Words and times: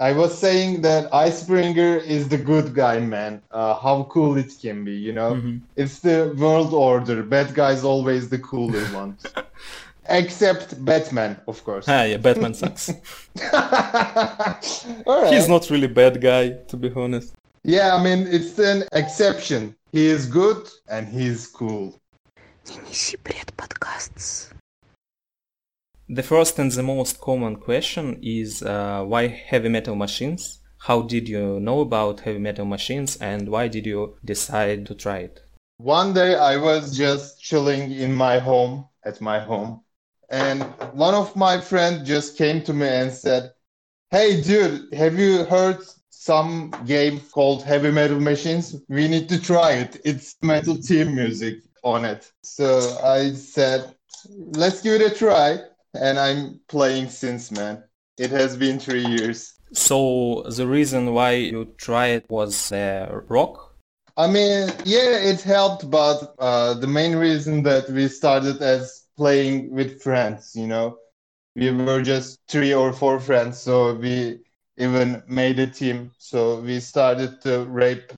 I 0.00 0.12
was 0.12 0.36
saying 0.36 0.82
that 0.82 1.12
Icebreaker 1.12 1.96
is 1.96 2.28
the 2.28 2.38
good 2.38 2.74
guy, 2.74 3.00
man. 3.00 3.42
Uh, 3.50 3.74
how 3.74 4.04
cool 4.10 4.36
it 4.36 4.52
can 4.60 4.84
be, 4.84 4.92
you 4.92 5.12
know? 5.12 5.34
Mm-hmm. 5.34 5.58
It's 5.76 6.00
the 6.00 6.34
world 6.38 6.74
order. 6.74 7.22
Bad 7.22 7.54
guy's 7.54 7.84
always 7.84 8.28
the 8.28 8.38
cooler 8.38 8.84
one. 8.92 9.16
Except 10.08 10.84
Batman, 10.84 11.40
of 11.48 11.64
course. 11.64 11.86
Ah, 11.88 12.04
yeah, 12.04 12.18
Batman 12.18 12.54
sucks. 12.54 12.86
He's 15.30 15.48
not 15.48 15.68
really 15.70 15.88
bad 15.88 16.20
guy, 16.20 16.50
to 16.68 16.76
be 16.76 16.92
honest. 16.94 17.34
Yeah, 17.64 17.96
I 17.96 18.02
mean, 18.02 18.26
it's 18.28 18.58
an 18.58 18.84
exception. 18.92 19.74
He 19.90 20.06
is 20.06 20.26
good 20.26 20.68
and 20.88 21.08
he's 21.08 21.46
cool. 21.46 21.98
Не 22.68 22.76
неси 22.78 23.16
бред 23.24 23.52
подкастс. 23.56 24.50
The 26.08 26.22
first 26.22 26.56
and 26.60 26.70
the 26.70 26.84
most 26.84 27.20
common 27.20 27.56
question 27.56 28.20
is 28.22 28.62
uh, 28.62 29.02
why 29.04 29.26
heavy 29.26 29.68
metal 29.68 29.96
machines? 29.96 30.60
How 30.78 31.02
did 31.02 31.28
you 31.28 31.58
know 31.58 31.80
about 31.80 32.20
heavy 32.20 32.38
metal 32.38 32.64
machines 32.64 33.16
and 33.16 33.48
why 33.48 33.66
did 33.66 33.86
you 33.86 34.16
decide 34.24 34.86
to 34.86 34.94
try 34.94 35.18
it? 35.18 35.40
One 35.78 36.14
day 36.14 36.36
I 36.36 36.58
was 36.58 36.96
just 36.96 37.42
chilling 37.42 37.90
in 37.90 38.14
my 38.14 38.38
home, 38.38 38.86
at 39.04 39.20
my 39.20 39.40
home, 39.40 39.80
and 40.30 40.62
one 40.92 41.14
of 41.14 41.34
my 41.34 41.60
friends 41.60 42.06
just 42.06 42.38
came 42.38 42.62
to 42.62 42.72
me 42.72 42.86
and 42.86 43.12
said, 43.12 43.50
Hey, 44.12 44.40
dude, 44.40 44.94
have 44.94 45.18
you 45.18 45.44
heard 45.46 45.78
some 46.10 46.70
game 46.86 47.18
called 47.32 47.64
Heavy 47.64 47.90
Metal 47.90 48.20
Machines? 48.20 48.76
We 48.88 49.08
need 49.08 49.28
to 49.30 49.42
try 49.42 49.72
it. 49.72 50.00
It's 50.04 50.36
metal 50.40 50.76
team 50.76 51.16
music 51.16 51.56
on 51.82 52.04
it. 52.04 52.30
So 52.44 52.96
I 53.02 53.32
said, 53.32 53.92
Let's 54.28 54.82
give 54.82 55.00
it 55.00 55.12
a 55.12 55.12
try. 55.12 55.58
And 55.96 56.18
I'm 56.18 56.60
playing 56.68 57.08
since, 57.08 57.50
man. 57.50 57.82
It 58.18 58.30
has 58.30 58.56
been 58.56 58.78
three 58.78 59.04
years. 59.04 59.54
So 59.72 60.44
the 60.48 60.66
reason 60.66 61.12
why 61.12 61.32
you 61.32 61.74
tried 61.76 62.24
was 62.28 62.72
uh, 62.72 63.08
rock? 63.28 63.74
I 64.16 64.26
mean, 64.26 64.70
yeah, 64.84 65.18
it 65.18 65.42
helped, 65.42 65.90
but 65.90 66.34
uh, 66.38 66.74
the 66.74 66.86
main 66.86 67.16
reason 67.16 67.62
that 67.64 67.90
we 67.90 68.08
started 68.08 68.62
as 68.62 69.06
playing 69.16 69.70
with 69.70 70.02
friends, 70.02 70.52
you 70.54 70.66
know, 70.66 70.96
we 71.54 71.70
were 71.70 72.02
just 72.02 72.38
three 72.48 72.72
or 72.72 72.92
four 72.92 73.20
friends, 73.20 73.58
so 73.58 73.94
we 73.94 74.38
even 74.78 75.22
made 75.26 75.58
a 75.58 75.66
team. 75.66 76.12
So 76.18 76.60
we 76.60 76.80
started 76.80 77.40
to 77.42 77.64
rape 77.64 78.12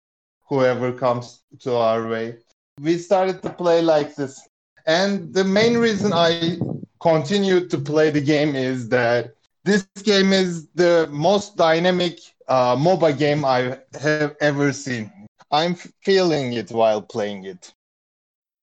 whoever 0.48 0.92
comes 0.92 1.42
to 1.60 1.76
our 1.76 2.08
way. 2.08 2.38
We 2.80 2.98
started 2.98 3.42
to 3.42 3.50
play 3.50 3.82
like 3.82 4.14
this. 4.14 4.40
And 4.86 5.34
the 5.34 5.44
main 5.44 5.76
reason 5.76 6.12
I 6.12 6.58
continued 7.00 7.70
to 7.70 7.78
play 7.78 8.10
the 8.10 8.20
game 8.20 8.54
is 8.54 8.88
that 8.88 9.34
this 9.64 9.86
game 10.02 10.32
is 10.32 10.68
the 10.74 11.08
most 11.10 11.56
dynamic 11.56 12.18
uh, 12.48 12.76
MOBA 12.76 13.18
game 13.18 13.44
I 13.44 13.78
have 14.00 14.36
ever 14.40 14.72
seen. 14.72 15.12
I'm 15.50 15.74
feeling 16.02 16.52
it 16.54 16.70
while 16.70 17.02
playing 17.02 17.44
it. 17.44 17.72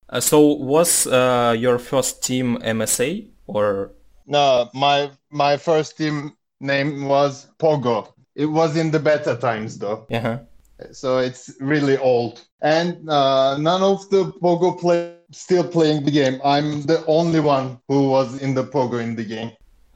Uh, 0.10 0.20
so 0.20 0.54
was 0.54 1.08
uh, 1.08 1.56
your 1.58 1.80
first 1.80 2.24
team 2.24 2.58
MSA 2.58 3.28
or 3.48 3.92
No, 4.28 4.70
my 4.74 5.12
my 5.30 5.58
first 5.58 5.98
team 5.98 6.34
name 6.60 7.06
was 7.06 7.48
Pogo. 7.60 8.12
It 8.36 8.46
was 8.48 8.76
in 8.76 8.92
the 8.92 9.00
beta 9.00 9.36
times 9.36 9.78
though, 9.78 10.06
uh 10.10 10.46
so 10.92 11.20
it's 11.20 11.52
really 11.60 11.98
old. 11.98 12.42
And 12.62 13.10
uh, 13.10 13.58
none 13.58 13.82
of 13.84 14.10
the 14.10 14.32
Pogo 14.42 14.78
play 14.80 15.16
still 15.32 15.64
playing 15.68 16.04
the 16.06 16.12
game. 16.12 16.40
I'm 16.44 16.82
the 16.84 17.04
only 17.08 17.40
one 17.40 17.80
who 17.88 18.10
was 18.10 18.42
in 18.42 18.54
the 18.54 18.64
Pogo 18.64 19.02
in 19.02 19.16
the 19.16 19.26
game. 19.26 19.52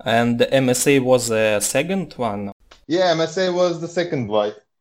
and 0.05 0.39
the 0.39 0.47
MSA 0.47 1.01
was 1.01 1.27
the 1.27 1.59
second 1.59 2.13
one? 2.17 2.51
Yeah, 2.87 3.13
MSA 3.15 3.53
was 3.53 3.79
the 3.81 3.87
second 3.87 4.27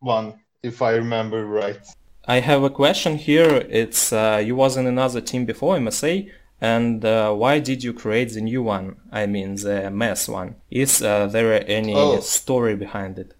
one, 0.01 0.35
if 0.63 0.81
I 0.81 0.93
remember 0.93 1.45
right. 1.47 1.81
I 2.27 2.41
have 2.41 2.63
a 2.63 2.71
question 2.71 3.17
here. 3.17 3.67
It's 3.69 4.13
uh, 4.13 4.41
you 4.47 4.55
was 4.57 4.77
in 4.77 4.87
another 4.87 5.21
team 5.21 5.45
before 5.47 5.77
MSA, 5.77 6.31
and 6.61 7.05
uh, 7.05 7.33
why 7.33 7.59
did 7.59 7.83
you 7.83 7.93
create 7.93 8.31
the 8.35 8.41
new 8.43 8.63
one? 8.63 8.97
I 9.11 9.27
mean 9.27 9.57
the 9.57 9.91
mess 9.91 10.29
one. 10.29 10.55
Is 10.71 11.03
uh, 11.03 11.27
there 11.27 11.65
any 11.69 11.95
Oh. 11.95 12.21
story 12.21 12.77
behind 12.77 13.19
it? 13.19 13.31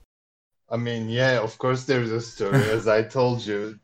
I 0.71 0.77
mean, 0.77 1.09
yeah, 1.09 1.41
of 1.41 1.59
course 1.59 1.85
there's 1.85 2.11
a 2.11 2.21
story. 2.21 2.69
As 2.71 2.87
I 2.89 3.03
told 3.03 3.45
you, 3.47 3.79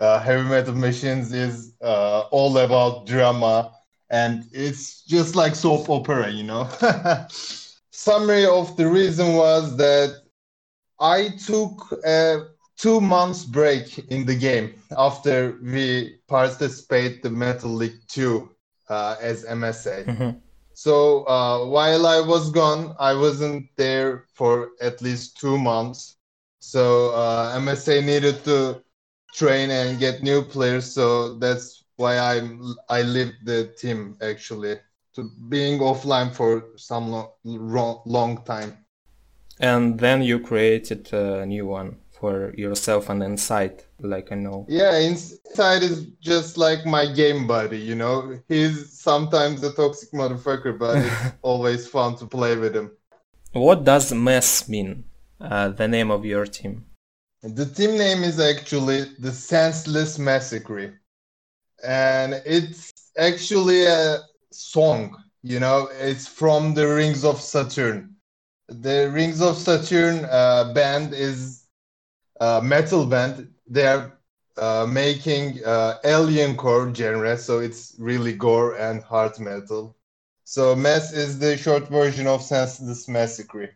uh, 0.00 0.20
Heavy 0.20 0.48
Metal 0.48 0.74
Machines 0.74 1.32
is 1.32 1.74
uh, 1.82 2.22
all 2.30 2.56
about 2.58 3.06
drama, 3.06 3.72
and 4.10 4.44
it's 4.52 5.04
just 5.04 5.34
like 5.36 5.54
soap 5.54 5.88
opera, 5.88 6.30
you 6.30 6.44
know. 6.44 6.68
Summary 7.90 8.44
of 8.46 8.76
the 8.76 8.86
reason 8.86 9.34
was 9.34 9.76
that 9.78 10.14
I 11.00 11.28
took 11.46 11.92
a 12.04 12.46
two 12.76 13.00
months 13.00 13.44
break 13.44 13.98
in 14.10 14.26
the 14.26 14.34
game 14.34 14.74
after 14.96 15.58
we 15.62 16.18
participated 16.28 17.22
the 17.22 17.30
Metal 17.30 17.70
League 17.70 18.00
2 18.08 18.50
uh, 18.88 19.16
as 19.20 19.44
MSA. 19.44 20.04
Mhm. 20.04 20.40
So 20.74 21.24
uh, 21.26 21.66
while 21.66 22.06
I 22.06 22.20
was 22.20 22.50
gone, 22.50 22.94
I 22.98 23.14
wasn't 23.14 23.66
there 23.76 24.26
for 24.34 24.70
at 24.80 25.00
least 25.02 25.38
two 25.38 25.58
months. 25.58 26.15
So 26.66 27.10
uh, 27.10 27.54
MSA 27.56 28.04
needed 28.04 28.42
to 28.44 28.82
train 29.32 29.70
and 29.70 30.00
get 30.00 30.24
new 30.24 30.42
players. 30.42 30.92
So 30.92 31.38
that's 31.38 31.84
why 31.94 32.18
I 32.18 32.42
I 32.88 33.02
left 33.02 33.34
the 33.44 33.72
team 33.78 34.16
actually 34.20 34.74
to 35.14 35.30
being 35.48 35.78
offline 35.78 36.34
for 36.34 36.64
some 36.76 37.12
lo- 37.12 37.34
ro- 37.44 38.02
long 38.04 38.42
time. 38.44 38.78
And 39.60 40.00
then 40.00 40.22
you 40.22 40.40
created 40.40 41.12
a 41.12 41.46
new 41.46 41.66
one 41.66 41.98
for 42.10 42.52
yourself 42.56 43.10
and 43.10 43.22
Inside, 43.22 43.84
like 44.00 44.32
I 44.32 44.34
know. 44.34 44.66
Yeah, 44.68 44.98
inside 44.98 45.84
is 45.84 46.06
just 46.20 46.58
like 46.58 46.84
my 46.84 47.06
game 47.06 47.46
buddy. 47.46 47.78
You 47.78 47.94
know, 47.94 48.40
he's 48.48 48.90
sometimes 49.00 49.62
a 49.62 49.72
toxic 49.72 50.10
motherfucker, 50.10 50.76
but 50.76 50.96
it's 50.96 51.32
always 51.42 51.86
fun 51.86 52.16
to 52.16 52.26
play 52.26 52.56
with 52.56 52.74
him. 52.74 52.90
What 53.52 53.84
does 53.84 54.12
mess 54.12 54.68
mean? 54.68 55.04
Uh, 55.40 55.68
the 55.68 55.86
name 55.86 56.10
of 56.10 56.24
your 56.24 56.46
team. 56.46 56.84
The 57.42 57.66
team 57.66 57.98
name 57.98 58.24
is 58.24 58.40
actually 58.40 59.04
the 59.18 59.30
Senseless 59.30 60.18
Massacre. 60.18 61.00
And 61.84 62.42
it's 62.46 62.92
actually 63.18 63.84
a 63.84 64.20
song, 64.50 65.16
you 65.42 65.60
know, 65.60 65.88
it's 65.92 66.26
from 66.26 66.74
the 66.74 66.88
Rings 66.88 67.24
of 67.24 67.40
Saturn. 67.40 68.16
The 68.68 69.10
Rings 69.12 69.42
of 69.42 69.56
Saturn 69.56 70.24
uh, 70.24 70.72
band 70.72 71.12
is 71.12 71.66
a 72.40 72.62
metal 72.62 73.06
band. 73.06 73.52
They're 73.66 74.12
uh, 74.56 74.86
making 74.90 75.62
uh, 75.64 75.98
alien 76.04 76.56
core 76.56 76.92
genre, 76.94 77.36
so 77.36 77.58
it's 77.58 77.94
really 77.98 78.32
gore 78.32 78.76
and 78.76 79.02
hard 79.02 79.38
metal. 79.38 79.96
So 80.44 80.74
Mess 80.74 81.12
is 81.12 81.38
the 81.38 81.56
short 81.56 81.88
version 81.88 82.26
of 82.26 82.42
Senseless 82.42 83.06
Massacre. 83.06 83.70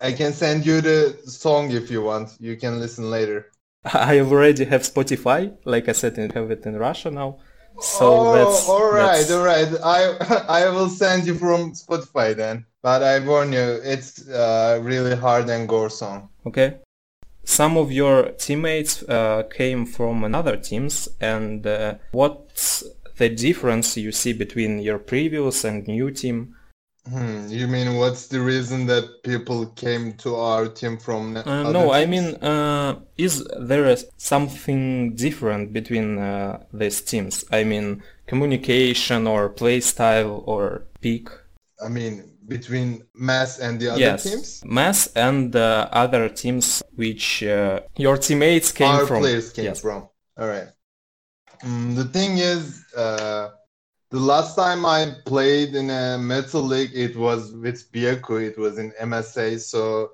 I 0.00 0.12
can 0.12 0.32
send 0.32 0.64
you 0.64 0.80
the 0.80 1.18
song 1.26 1.70
if 1.72 1.90
you 1.90 2.02
want. 2.02 2.36
You 2.40 2.56
can 2.56 2.80
listen 2.80 3.10
later. 3.10 3.46
I 3.84 4.20
already 4.20 4.64
have 4.66 4.82
Spotify, 4.82 5.56
like 5.64 5.88
I 5.88 5.92
said, 5.92 6.18
I 6.18 6.30
have 6.34 6.50
it 6.50 6.66
in 6.66 6.76
Russia 6.76 7.10
now. 7.10 7.38
So 7.80 8.06
oh, 8.06 8.34
that's 8.34 8.68
all 8.68 8.92
right, 8.92 9.26
that's- 9.26 9.30
all 9.30 9.44
right. 9.44 9.68
I 9.82 10.64
I 10.66 10.68
will 10.70 10.88
send 10.88 11.26
you 11.26 11.34
from 11.34 11.72
Spotify 11.72 12.36
then. 12.36 12.66
But 12.82 13.02
I 13.02 13.20
warn 13.20 13.52
you, 13.52 13.80
it's 13.84 14.28
uh, 14.28 14.80
really 14.82 15.14
hard 15.14 15.48
and 15.50 15.68
gore 15.68 15.90
song. 15.90 16.30
Okay. 16.46 16.78
Some 17.44 17.76
of 17.76 17.92
your 17.92 18.30
teammates 18.32 19.02
uh, 19.02 19.42
came 19.50 19.84
from 19.86 20.24
another 20.24 20.56
teams, 20.56 21.08
and 21.20 21.66
uh, 21.66 21.94
what's 22.12 22.84
the 23.16 23.28
difference 23.28 23.96
you 23.96 24.12
see 24.12 24.32
between 24.32 24.78
your 24.78 24.98
previous 24.98 25.64
and 25.64 25.86
new 25.86 26.10
team? 26.10 26.56
Hmm, 27.08 27.46
you 27.48 27.66
mean 27.66 27.96
what's 27.96 28.26
the 28.28 28.40
reason 28.40 28.86
that 28.86 29.22
people 29.24 29.66
came 29.66 30.12
to 30.18 30.36
our 30.36 30.68
team 30.68 30.98
from? 30.98 31.36
Uh, 31.36 31.72
no, 31.72 31.92
I 31.92 32.04
mean, 32.06 32.34
uh, 32.36 33.00
is 33.16 33.44
there 33.58 33.96
something 34.18 35.14
different 35.16 35.72
between 35.72 36.18
uh, 36.18 36.62
these 36.72 37.00
teams? 37.00 37.44
I 37.50 37.64
mean, 37.64 38.02
communication 38.26 39.26
or 39.26 39.48
play 39.48 39.80
style 39.80 40.42
or 40.46 40.84
peak? 41.00 41.28
I 41.82 41.88
mean 41.88 42.36
between 42.46 43.04
Mass 43.14 43.58
and 43.58 43.80
the 43.80 43.88
other 43.88 44.00
yes, 44.00 44.24
teams. 44.24 44.62
Mass 44.64 45.06
and 45.14 45.54
uh, 45.54 45.88
other 45.92 46.28
teams 46.28 46.82
which 46.96 47.42
uh, 47.42 47.80
your 47.96 48.16
teammates 48.18 48.72
came 48.72 48.94
our 48.94 49.06
from. 49.06 49.22
players 49.22 49.52
came 49.52 49.64
Yes. 49.66 49.80
from. 49.80 50.08
All 50.36 50.48
right. 50.48 50.68
Mm, 51.62 51.94
the 51.96 52.04
thing 52.06 52.38
is, 52.38 52.84
uh, 52.96 53.50
the 54.10 54.18
last 54.20 54.56
time 54.56 54.84
I 54.84 55.14
played 55.24 55.74
in 55.74 55.90
a 55.90 56.18
Metal 56.18 56.62
League, 56.62 56.92
it 56.94 57.16
was 57.16 57.52
with 57.52 57.90
Byaku. 57.92 58.46
It 58.48 58.58
was 58.58 58.78
in 58.78 58.92
MSA. 59.00 59.58
So 59.58 60.12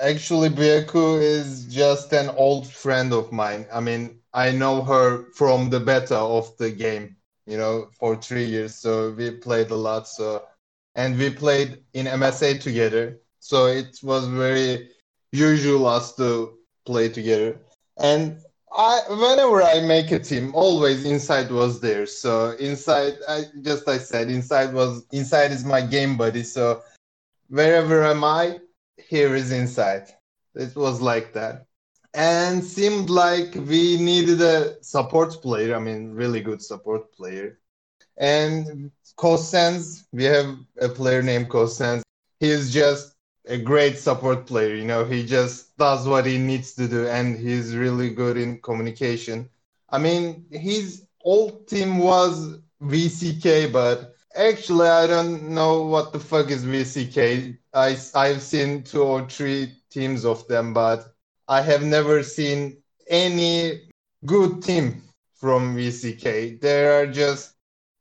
actually, 0.00 0.48
Byaku 0.50 1.20
is 1.20 1.66
just 1.66 2.12
an 2.12 2.28
old 2.30 2.66
friend 2.66 3.12
of 3.12 3.32
mine. 3.32 3.66
I 3.72 3.80
mean, 3.80 4.20
I 4.32 4.50
know 4.52 4.82
her 4.82 5.30
from 5.32 5.70
the 5.70 5.80
beta 5.80 6.16
of 6.16 6.56
the 6.58 6.70
game. 6.70 7.16
You 7.46 7.56
know, 7.58 7.88
for 7.98 8.16
three 8.16 8.44
years. 8.44 8.74
So 8.76 9.10
we 9.10 9.30
played 9.30 9.70
a 9.70 9.74
lot. 9.76 10.06
So 10.08 10.42
and 10.94 11.16
we 11.18 11.30
played 11.30 11.82
in 11.94 12.06
MSA 12.06 12.54
together. 12.58 13.18
So 13.40 13.66
it 13.66 13.98
was 14.02 14.26
very 14.26 14.88
usual 15.32 15.86
us 15.86 16.14
to 16.16 16.58
play 16.86 17.08
together. 17.08 17.60
And 17.98 18.38
I 18.72 19.00
whenever 19.08 19.62
I 19.62 19.80
make 19.80 20.10
a 20.12 20.18
team, 20.18 20.54
always 20.54 21.04
inside 21.04 21.50
was 21.50 21.80
there. 21.80 22.06
So 22.06 22.52
inside, 22.52 23.14
I 23.28 23.44
just 23.62 23.88
I 23.88 23.98
said 23.98 24.30
inside 24.30 24.72
was 24.72 25.04
inside 25.12 25.50
is 25.50 25.64
my 25.64 25.80
game 25.80 26.16
buddy. 26.16 26.42
So 26.42 26.82
wherever 27.48 28.04
am 28.04 28.22
I, 28.22 28.60
here 28.96 29.34
is 29.34 29.50
inside. 29.50 30.08
It 30.54 30.74
was 30.76 31.00
like 31.00 31.32
that, 31.34 31.66
and 32.14 32.64
seemed 32.64 33.10
like 33.10 33.54
we 33.54 33.96
needed 33.96 34.40
a 34.40 34.82
support 34.82 35.40
player. 35.42 35.74
I 35.74 35.78
mean, 35.78 36.12
really 36.12 36.40
good 36.40 36.62
support 36.62 37.12
player. 37.12 37.58
And 38.16 38.90
Cosenz, 39.16 40.04
we 40.12 40.24
have 40.24 40.56
a 40.80 40.88
player 40.88 41.22
named 41.22 41.48
Cosenz. 41.48 42.02
He's 42.38 42.72
just 42.72 43.14
a 43.46 43.58
great 43.58 43.98
support 43.98 44.46
player. 44.46 44.74
You 44.74 44.84
know, 44.84 45.04
he 45.04 45.24
just 45.24 45.76
does 45.76 46.06
what 46.06 46.26
he 46.26 46.38
needs 46.38 46.74
to 46.74 46.88
do, 46.88 47.06
and 47.06 47.38
he's 47.38 47.76
really 47.76 48.10
good 48.10 48.36
in 48.36 48.60
communication. 48.60 49.48
I 49.88 49.98
mean, 49.98 50.46
his 50.50 51.06
old 51.22 51.66
team 51.66 51.98
was 51.98 52.58
VCK, 52.82 53.72
but 53.72 54.14
actually, 54.34 54.88
I 54.88 55.06
don't 55.06 55.50
know 55.50 55.82
what 55.82 56.12
the 56.12 56.20
fuck 56.20 56.50
is 56.50 56.64
VCK. 56.64 57.56
I 57.74 57.96
I've 58.14 58.42
seen 58.42 58.82
two 58.82 59.02
or 59.02 59.28
three 59.28 59.74
teams 59.90 60.24
of 60.24 60.46
them, 60.48 60.72
but 60.72 61.12
I 61.48 61.62
have 61.62 61.82
never 61.82 62.22
seen 62.22 62.76
any 63.08 63.90
good 64.24 64.62
team 64.62 65.02
from 65.34 65.76
VCK. 65.76 66.60
There 66.60 67.00
are 67.00 67.06
just 67.06 67.54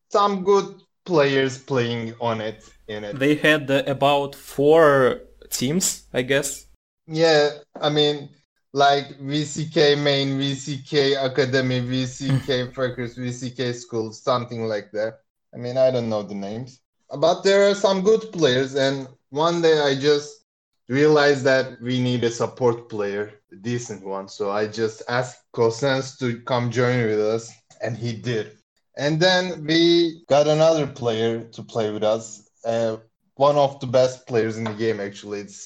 some 0.09 0.43
good 0.43 0.75
players 1.05 1.57
playing 1.57 2.13
on 2.19 2.41
it 2.41 2.69
in 2.87 3.03
it. 3.03 3.17
They 3.17 3.35
had 3.35 3.69
about 3.69 4.35
four 4.35 5.21
teams, 5.49 6.07
I 6.13 6.21
guess. 6.21 6.67
Yeah, 7.07 7.49
I 7.79 7.89
mean, 7.89 8.29
like 8.73 9.19
VCK 9.19 10.01
main, 10.01 10.39
VCK 10.39 11.23
academy, 11.23 11.81
VCK 11.81 12.71
Frackers, 12.73 13.17
VCK 13.17 13.73
school, 13.73 14.11
something 14.11 14.65
like 14.65 14.91
that. 14.91 15.19
I 15.53 15.57
mean, 15.57 15.77
I 15.77 15.89
don't 15.91 16.09
know 16.09 16.23
the 16.23 16.35
names, 16.35 16.79
but 17.17 17.41
there 17.43 17.69
are 17.69 17.75
some 17.75 18.01
good 18.01 18.31
players. 18.31 18.75
And 18.75 19.07
one 19.29 19.61
day 19.61 19.79
I 19.79 19.95
just 19.95 20.45
realized 20.87 21.43
that 21.45 21.81
we 21.81 21.99
need 21.99 22.23
a 22.23 22.31
support 22.31 22.89
player, 22.89 23.33
a 23.51 23.55
decent 23.55 24.05
one. 24.05 24.27
So 24.27 24.51
I 24.51 24.67
just 24.67 25.01
asked 25.07 25.43
Cosenz 25.53 26.17
to 26.19 26.41
come 26.41 26.69
join 26.71 27.05
with 27.05 27.19
us, 27.19 27.51
and 27.81 27.97
he 27.97 28.13
did. 28.13 28.57
And 28.97 29.19
then 29.19 29.65
we 29.65 30.23
got 30.27 30.47
another 30.47 30.85
player 30.85 31.43
to 31.43 31.63
play 31.63 31.89
with 31.91 32.03
us. 32.03 32.49
Uh, 32.65 32.97
one 33.39 33.55
of 33.55 33.79
the 33.79 33.87
best 33.87 34.27
players 34.27 34.57
in 34.57 34.65
the 34.65 34.73
game, 34.73 34.99
actually. 34.99 35.39
It's 35.39 35.65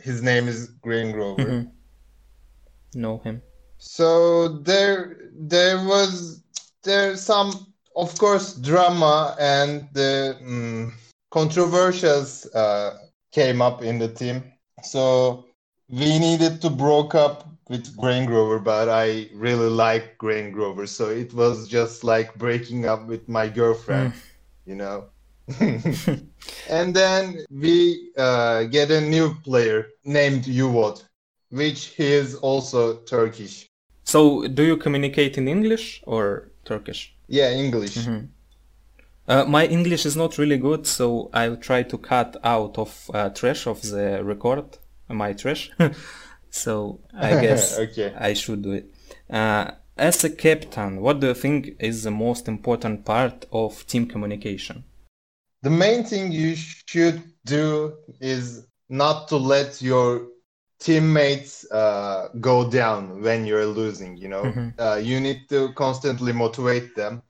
his 0.00 0.22
name 0.22 0.48
is 0.48 0.66
Grain 0.82 1.12
Grover. 1.12 1.44
Mm-hmm. 1.44 3.00
Know 3.00 3.18
him. 3.18 3.40
So 3.78 4.48
there, 4.48 5.30
there 5.32 5.78
was 5.86 6.42
there 6.82 7.16
some, 7.16 7.72
of 7.94 8.18
course, 8.18 8.54
drama 8.54 9.36
and 9.38 9.88
the 9.92 10.36
um, 10.40 10.94
controversials 11.32 12.48
uh, 12.56 12.98
came 13.30 13.62
up 13.62 13.82
in 13.82 14.00
the 14.00 14.08
team. 14.08 14.42
So 14.82 15.46
we 15.88 16.18
needed 16.18 16.60
to 16.62 16.70
broke 16.70 17.14
up 17.14 17.48
with 17.68 17.96
Grain 17.96 18.26
Grover, 18.26 18.58
but 18.58 18.88
I 18.88 19.28
really 19.32 19.70
like 19.70 20.18
Grain 20.18 20.50
Grover, 20.50 20.88
so 20.88 21.08
it 21.08 21.32
was 21.32 21.68
just 21.68 22.02
like 22.02 22.34
breaking 22.34 22.86
up 22.86 23.06
with 23.06 23.28
my 23.28 23.48
girlfriend, 23.48 24.12
mm. 24.12 24.20
you 24.66 24.74
know. 24.74 25.04
and 26.68 26.94
then 26.94 27.44
we 27.50 28.10
uh, 28.16 28.64
get 28.64 28.90
a 28.90 29.00
new 29.00 29.34
player 29.44 29.86
named 30.04 30.44
Yuvot, 30.44 31.04
which 31.50 31.86
he 31.96 32.12
is 32.12 32.34
also 32.36 32.96
Turkish. 33.00 33.68
So, 34.04 34.46
do 34.48 34.64
you 34.64 34.76
communicate 34.76 35.38
in 35.38 35.48
English 35.48 36.02
or 36.06 36.50
Turkish? 36.64 37.14
Yeah, 37.28 37.50
English. 37.50 37.96
Mm-hmm. 37.96 38.26
Uh, 39.28 39.44
my 39.44 39.66
English 39.66 40.04
is 40.04 40.16
not 40.16 40.36
really 40.38 40.58
good, 40.58 40.86
so 40.86 41.30
I'll 41.32 41.56
try 41.56 41.84
to 41.84 41.96
cut 41.96 42.36
out 42.42 42.76
of 42.76 43.10
uh, 43.14 43.30
trash 43.30 43.66
of 43.66 43.80
the 43.82 44.22
record 44.24 44.78
my 45.08 45.32
trash. 45.32 45.70
so 46.50 47.00
I 47.14 47.40
guess 47.40 47.78
okay. 47.78 48.14
I 48.18 48.32
should 48.34 48.62
do 48.62 48.72
it. 48.72 48.92
Uh, 49.30 49.72
as 49.96 50.24
a 50.24 50.30
captain, 50.30 51.00
what 51.00 51.20
do 51.20 51.28
you 51.28 51.34
think 51.34 51.76
is 51.78 52.02
the 52.02 52.10
most 52.10 52.48
important 52.48 53.04
part 53.04 53.46
of 53.52 53.86
team 53.86 54.06
communication? 54.06 54.84
The 55.62 55.70
main 55.70 56.04
thing 56.04 56.32
you 56.32 56.56
should 56.56 57.22
do 57.44 57.94
is 58.20 58.66
not 58.88 59.28
to 59.28 59.36
let 59.36 59.80
your 59.80 60.26
teammates 60.80 61.70
uh, 61.70 62.28
go 62.40 62.68
down 62.68 63.22
when 63.22 63.46
you're 63.46 63.66
losing 63.66 64.16
you 64.16 64.28
know? 64.28 64.42
Mm-hmm. 64.42 64.68
uh, 64.78 64.96
you 64.96 65.20
need 65.20 65.48
to 65.48 65.72
constantly 65.74 66.32
motivate 66.32 66.94
them. 66.96 67.22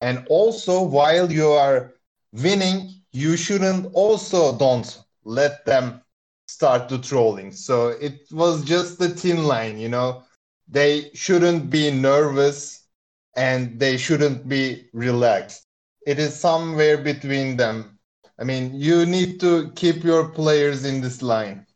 And 0.00 0.24
also 0.28 0.82
while 0.82 1.30
you 1.30 1.48
are 1.50 1.94
winning 2.32 2.90
you 3.10 3.36
shouldn't 3.36 3.92
also 3.92 4.56
don't 4.56 5.02
let 5.24 5.64
them 5.66 6.00
start 6.46 6.88
to 6.88 6.98
trolling. 6.98 7.52
So 7.52 7.88
it 7.88 8.20
was 8.30 8.64
just 8.64 8.98
the 8.98 9.08
thin 9.08 9.44
line 9.44 9.78
you 9.78 9.88
know? 9.88 10.22
They 10.68 11.10
shouldn't 11.14 11.68
be 11.68 11.90
nervous 11.90 12.86
and 13.36 13.78
they 13.80 13.96
shouldn't 13.96 14.48
be 14.48 14.86
relaxed 14.92 15.66
it 16.06 16.18
is 16.18 16.38
somewhere 16.38 16.98
between 16.98 17.56
them. 17.56 17.98
I 18.38 18.44
mean, 18.44 18.74
you 18.74 19.06
need 19.06 19.40
to 19.40 19.70
keep 19.76 20.02
your 20.02 20.28
players 20.28 20.84
in 20.84 21.00
this 21.00 21.22
line. 21.22 21.66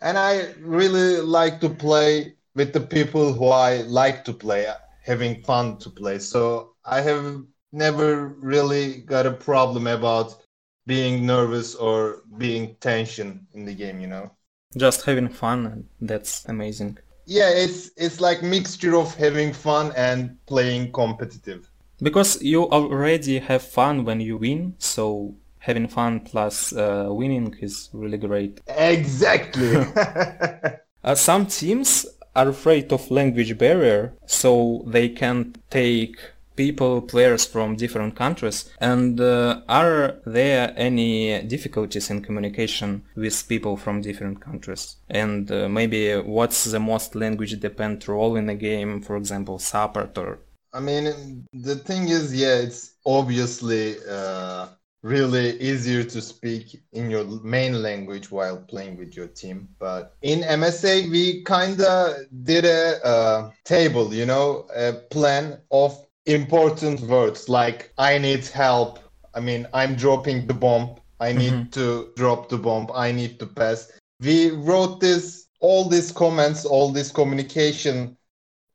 And 0.00 0.18
I 0.18 0.52
really 0.60 1.20
like 1.20 1.60
to 1.60 1.70
play 1.70 2.34
with 2.54 2.72
the 2.72 2.80
people 2.80 3.32
who 3.32 3.48
I 3.48 3.82
like 3.82 4.24
to 4.24 4.32
play, 4.32 4.66
uh, 4.66 4.76
having 5.02 5.42
fun 5.42 5.78
to 5.78 5.90
play. 5.90 6.18
So 6.18 6.74
I 6.84 7.00
have 7.02 7.42
never 7.72 8.28
really 8.40 9.02
got 9.02 9.26
a 9.26 9.32
problem 9.32 9.86
about 9.86 10.42
being 10.86 11.26
nervous 11.26 11.74
or 11.74 12.22
being 12.38 12.76
tension 12.80 13.46
in 13.52 13.64
the 13.64 13.74
game, 13.74 14.00
you 14.00 14.06
know. 14.06 14.30
Just 14.76 15.04
having 15.04 15.28
fun, 15.28 15.86
that's 16.00 16.44
amazing. 16.46 16.98
Yeah, 17.26 17.50
it's 17.50 17.90
it's 17.96 18.20
like 18.20 18.42
mixture 18.42 18.96
of 18.96 19.14
having 19.14 19.52
fun 19.52 19.92
and 19.96 20.38
playing 20.46 20.92
competitive. 20.92 21.68
Because 22.00 22.42
you 22.42 22.64
already 22.70 23.38
have 23.38 23.62
fun 23.62 24.04
when 24.04 24.20
you 24.20 24.36
win, 24.36 24.74
so 24.78 25.34
having 25.58 25.88
fun 25.88 26.20
plus 26.20 26.72
uh, 26.72 27.06
winning 27.08 27.54
is 27.60 27.88
really 27.92 28.18
great. 28.18 28.60
Exactly. 28.66 29.76
uh, 31.04 31.14
some 31.14 31.46
teams 31.46 32.06
are 32.34 32.48
afraid 32.48 32.92
of 32.92 33.10
language 33.10 33.56
barrier, 33.58 34.12
so 34.26 34.84
they 34.86 35.08
can 35.08 35.56
take 35.70 36.18
people, 36.56 37.02
players 37.02 37.44
from 37.46 37.76
different 37.76 38.16
countries. 38.16 38.70
And 38.80 39.20
uh, 39.20 39.60
are 39.68 40.16
there 40.24 40.72
any 40.76 41.42
difficulties 41.42 42.10
in 42.10 42.22
communication 42.22 43.04
with 43.14 43.46
people 43.48 43.76
from 43.76 44.00
different 44.00 44.40
countries? 44.40 44.96
And 45.08 45.50
uh, 45.50 45.68
maybe 45.68 46.16
what's 46.16 46.64
the 46.64 46.80
most 46.80 47.14
language 47.14 47.60
dependent 47.60 48.08
role 48.08 48.36
in 48.36 48.48
a 48.48 48.54
game, 48.54 49.02
for 49.02 49.16
example, 49.16 49.58
support 49.58 50.16
or 50.18 50.38
I 50.76 50.80
mean, 50.80 51.46
the 51.54 51.76
thing 51.76 52.10
is, 52.10 52.34
yeah, 52.36 52.56
it's 52.56 52.96
obviously 53.06 53.96
uh, 54.06 54.66
really 55.02 55.58
easier 55.58 56.04
to 56.04 56.20
speak 56.20 56.82
in 56.92 57.10
your 57.10 57.24
main 57.42 57.80
language 57.80 58.30
while 58.30 58.58
playing 58.58 58.98
with 58.98 59.16
your 59.16 59.28
team. 59.28 59.70
But 59.78 60.16
in 60.20 60.40
MSA, 60.40 61.10
we 61.10 61.42
kind 61.44 61.80
of 61.80 62.16
did 62.44 62.66
a 62.66 63.02
uh, 63.02 63.50
table, 63.64 64.12
you 64.12 64.26
know, 64.26 64.66
a 64.76 64.92
plan 64.92 65.58
of 65.70 65.98
important 66.26 67.00
words 67.00 67.48
like 67.48 67.94
I 67.96 68.18
need 68.18 68.46
help. 68.46 68.98
I 69.34 69.40
mean, 69.40 69.66
I'm 69.72 69.94
dropping 69.94 70.46
the 70.46 70.54
bomb. 70.54 70.96
I 71.20 71.32
need 71.32 71.54
mm-hmm. 71.54 71.70
to 71.70 72.12
drop 72.16 72.50
the 72.50 72.58
bomb. 72.58 72.90
I 72.94 73.12
need 73.12 73.38
to 73.38 73.46
pass. 73.46 73.90
We 74.20 74.50
wrote 74.50 75.00
this, 75.00 75.46
all 75.60 75.88
these 75.88 76.12
comments, 76.12 76.66
all 76.66 76.92
these 76.92 77.10
communication 77.10 78.18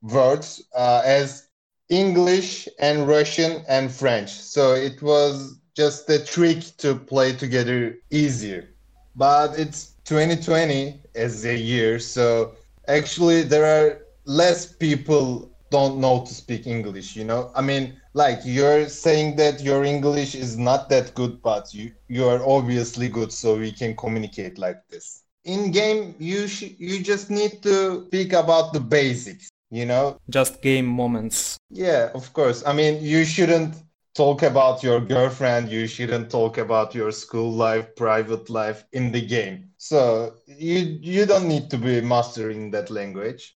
words 0.01 0.63
uh, 0.75 1.03
as 1.05 1.50
English 1.91 2.67
and 2.79 3.07
Russian 3.07 3.63
and 3.67 3.91
French. 3.91 4.31
So 4.31 4.73
it 4.73 5.01
was 5.03 5.59
just 5.75 6.09
a 6.09 6.23
trick 6.23 6.63
to 6.79 6.95
play 6.95 7.33
together 7.33 7.97
easier. 8.09 8.69
But 9.15 9.59
it's 9.59 9.95
2020 10.05 11.01
as 11.15 11.45
a 11.45 11.55
year, 11.57 11.99
so 11.99 12.55
actually 12.87 13.43
there 13.43 13.65
are 13.65 13.99
less 14.25 14.65
people 14.65 15.51
don't 15.69 15.99
know 15.99 16.25
to 16.25 16.33
speak 16.33 16.67
English, 16.67 17.15
you 17.15 17.23
know? 17.25 17.51
I 17.55 17.61
mean, 17.61 17.99
like 18.13 18.39
you're 18.45 18.89
saying 18.89 19.35
that 19.37 19.61
your 19.61 19.83
English 19.83 20.35
is 20.35 20.57
not 20.57 20.89
that 20.89 21.13
good, 21.15 21.41
but 21.41 21.73
you 21.73 21.91
you 22.07 22.25
are 22.27 22.41
obviously 22.45 23.09
good 23.09 23.31
so 23.33 23.57
we 23.57 23.71
can 23.71 23.95
communicate 23.95 24.57
like 24.57 24.87
this. 24.89 25.23
In 25.43 25.71
game 25.71 26.15
you 26.19 26.47
sh- 26.47 26.75
you 26.79 27.03
just 27.03 27.29
need 27.29 27.61
to 27.63 28.05
speak 28.07 28.33
about 28.33 28.73
the 28.73 28.79
basics 28.79 29.50
you 29.71 29.85
know 29.85 30.17
just 30.29 30.61
game 30.61 30.85
moments 30.85 31.57
yeah 31.69 32.09
of 32.13 32.31
course 32.33 32.63
i 32.67 32.73
mean 32.73 33.01
you 33.01 33.25
shouldn't 33.25 33.73
talk 34.13 34.43
about 34.43 34.83
your 34.83 34.99
girlfriend, 34.99 35.69
you 35.69 35.87
shouldn't 35.87 36.29
talk 36.29 36.57
about 36.57 36.93
your 36.93 37.11
school 37.11 37.51
life, 37.51 37.95
private 37.95 38.49
life 38.49 38.83
in 38.91 39.11
the 39.11 39.21
game. 39.21 39.69
So 39.77 40.35
you 40.45 40.99
you 41.01 41.25
don't 41.25 41.47
need 41.47 41.69
to 41.69 41.77
be 41.77 42.01
mastering 42.01 42.71
that 42.71 42.89
language. 42.89 43.55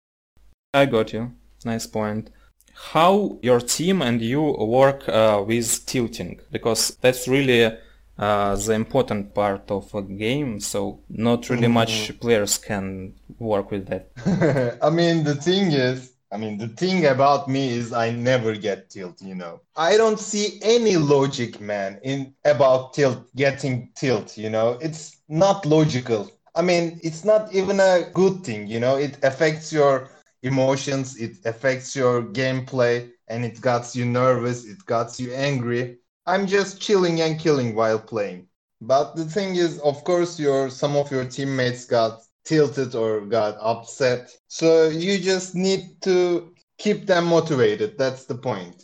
I 0.74 0.86
got 0.86 1.12
you. 1.12 1.32
Nice 1.64 1.86
point. 1.86 2.30
How 2.74 3.38
your 3.42 3.60
team 3.60 4.02
and 4.02 4.20
you 4.20 4.42
work 4.42 5.08
uh, 5.08 5.44
with 5.46 5.86
tilting? 5.86 6.40
Because 6.50 6.96
that's 7.00 7.28
really 7.28 7.76
uh, 8.22 8.56
the 8.56 8.72
important 8.74 9.34
part 9.34 9.70
of 9.70 9.94
a 9.94 10.02
game. 10.02 10.60
So 10.60 11.00
not 11.08 11.50
really 11.50 11.68
Mm-hmm. 11.68 11.80
much 11.80 12.20
players 12.20 12.58
can 12.58 13.14
work 13.38 13.70
with 13.72 13.86
that. 13.88 14.10
I 14.82 14.90
mean, 14.90 15.24
the 15.24 15.34
thing 15.34 15.72
is, 15.72 16.12
I 16.32 16.38
mean, 16.38 16.58
the 16.58 16.68
thing 16.68 17.06
about 17.06 17.48
me 17.48 17.70
is 17.70 17.92
I 17.92 18.10
never 18.10 18.54
get 18.56 18.90
tilt, 18.90 19.20
you 19.22 19.34
know. 19.34 19.60
I 19.76 19.96
don't 19.96 20.18
see 20.18 20.58
any 20.62 20.96
logic, 20.96 21.60
man, 21.60 22.00
in 22.02 22.34
about 22.44 22.94
tilt 22.94 23.34
getting 23.36 23.90
tilt, 23.96 24.36
you 24.38 24.50
know. 24.50 24.78
It's 24.80 25.18
not 25.28 25.66
logical. 25.66 26.30
I 26.54 26.62
mean, 26.62 27.00
it's 27.02 27.24
not 27.24 27.54
even 27.54 27.80
a 27.80 28.10
good 28.12 28.44
thing, 28.44 28.66
you 28.68 28.80
know. 28.80 28.96
It 28.96 29.18
affects 29.22 29.72
your 29.72 30.08
emotions, 30.42 31.16
it 31.16 31.36
affects 31.44 31.94
your 31.96 32.22
gameplay, 32.22 33.10
and 33.28 33.44
it 33.44 33.60
gets 33.62 33.96
you 33.96 34.04
nervous, 34.06 34.64
it 34.66 34.78
gets 34.86 35.20
you 35.20 35.32
angry. 35.32 35.98
I'm 36.26 36.46
just 36.46 36.80
chilling 36.80 37.20
and 37.20 37.38
killing 37.38 37.74
while 37.74 37.98
playing. 37.98 38.46
But 38.80 39.16
the 39.16 39.24
thing 39.24 39.56
is, 39.56 39.78
of 39.80 40.02
course, 40.04 40.38
your 40.38 40.70
some 40.70 40.96
of 40.96 41.10
your 41.10 41.24
teammates 41.24 41.84
got 41.84 42.22
tilted 42.44 42.94
or 42.94 43.20
got 43.20 43.56
upset. 43.60 44.30
So 44.48 44.88
you 44.88 45.18
just 45.18 45.54
need 45.54 46.00
to 46.02 46.52
keep 46.78 47.06
them 47.06 47.26
motivated. 47.26 47.96
That's 47.98 48.24
the 48.24 48.34
point. 48.34 48.82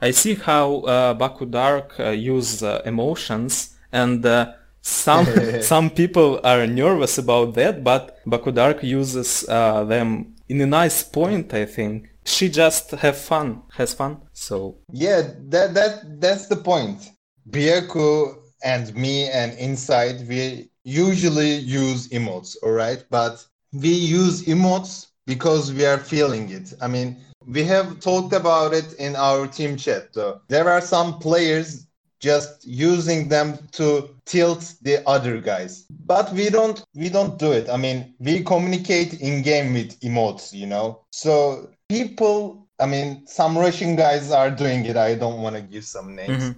I 0.00 0.12
see 0.12 0.34
how 0.34 0.80
uh, 0.80 1.14
Baku 1.14 1.46
Dark 1.46 1.98
uh, 1.98 2.10
use 2.10 2.62
uh, 2.62 2.82
emotions 2.84 3.76
and 3.90 4.24
uh, 4.24 4.52
some 4.82 5.26
some 5.60 5.90
people 5.90 6.40
are 6.44 6.66
nervous 6.66 7.18
about 7.18 7.54
that, 7.54 7.82
but 7.82 8.18
Baku 8.26 8.52
Dark 8.52 8.82
uses 8.82 9.48
uh, 9.48 9.84
them 9.84 10.34
in 10.48 10.60
a 10.60 10.66
nice 10.66 11.02
point. 11.02 11.52
I 11.52 11.64
think 11.64 12.10
she 12.28 12.48
just 12.48 12.90
have 12.90 13.16
fun, 13.16 13.62
has 13.74 13.94
fun. 13.94 14.18
So 14.32 14.76
Yeah, 14.92 15.22
that 15.48 15.74
that 15.74 16.20
that's 16.20 16.46
the 16.46 16.56
point. 16.56 17.10
Byaku 17.50 18.36
and 18.62 18.94
me 18.94 19.28
and 19.30 19.56
Inside, 19.58 20.28
we 20.28 20.70
usually 20.84 21.54
use 21.56 22.08
emotes, 22.08 22.56
all 22.62 22.72
right? 22.72 23.04
But 23.10 23.44
we 23.72 23.90
use 23.90 24.44
emotes 24.44 25.08
because 25.26 25.72
we 25.72 25.84
are 25.86 25.98
feeling 25.98 26.50
it. 26.50 26.74
I 26.80 26.88
mean, 26.88 27.16
we 27.46 27.64
have 27.64 28.00
talked 28.00 28.32
about 28.32 28.74
it 28.74 28.94
in 28.94 29.16
our 29.16 29.46
team 29.46 29.76
chat 29.76 30.12
though. 30.12 30.40
There 30.48 30.68
are 30.68 30.80
some 30.80 31.18
players 31.18 31.86
just 32.20 32.66
using 32.66 33.28
them 33.28 33.58
to 33.72 34.10
tilt 34.26 34.74
the 34.82 35.06
other 35.08 35.40
guys. 35.40 35.86
But 36.04 36.32
we 36.32 36.50
don't 36.50 36.82
we 36.94 37.08
don't 37.08 37.38
do 37.38 37.52
it. 37.52 37.68
I 37.70 37.76
mean, 37.76 38.14
we 38.18 38.42
communicate 38.42 39.20
in 39.20 39.42
game 39.42 39.72
with 39.72 39.98
emotes, 40.00 40.52
you 40.52 40.66
know. 40.66 41.04
So 41.12 41.70
people 41.88 42.68
I 42.80 42.86
mean, 42.86 43.26
some 43.26 43.58
Russian 43.58 43.96
guys 43.96 44.30
are 44.30 44.50
doing 44.50 44.84
it. 44.84 44.96
I 44.96 45.16
don't 45.16 45.42
want 45.42 45.56
to 45.56 45.62
give 45.62 45.84
some 45.84 46.14
names. 46.14 46.44
Mhm. 46.44 46.54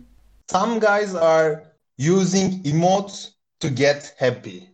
Some 0.51 0.79
guys 0.79 1.15
are 1.15 1.63
using 1.97 2.63
emotes 2.65 3.31
to 3.61 3.71
get 3.71 4.15
happy. 4.19 4.69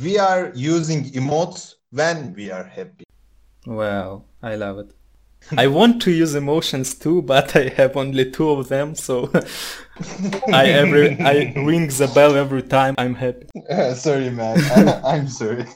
We 0.00 0.18
are 0.18 0.52
using 0.54 1.10
emotes 1.12 1.74
when 1.90 2.34
we 2.34 2.50
are 2.50 2.64
happy. 2.64 3.04
well, 3.66 4.24
I 4.42 4.56
love 4.56 4.78
it. 4.78 4.90
I 5.56 5.66
want 5.66 6.02
to 6.02 6.10
use 6.10 6.34
emotions 6.34 6.94
too, 6.94 7.22
but 7.22 7.54
I 7.56 7.68
have 7.76 7.96
only 7.96 8.30
two 8.30 8.50
of 8.50 8.68
them, 8.68 8.94
so 8.94 9.30
I 10.52 10.66
every 10.66 11.18
I 11.20 11.52
ring 11.56 11.88
the 11.88 12.10
bell 12.14 12.34
every 12.36 12.62
time 12.62 12.94
I'm 12.98 13.14
happy. 13.14 13.46
sorry, 13.94 14.30
man. 14.30 14.56
I'm 15.04 15.28
sorry. 15.28 15.66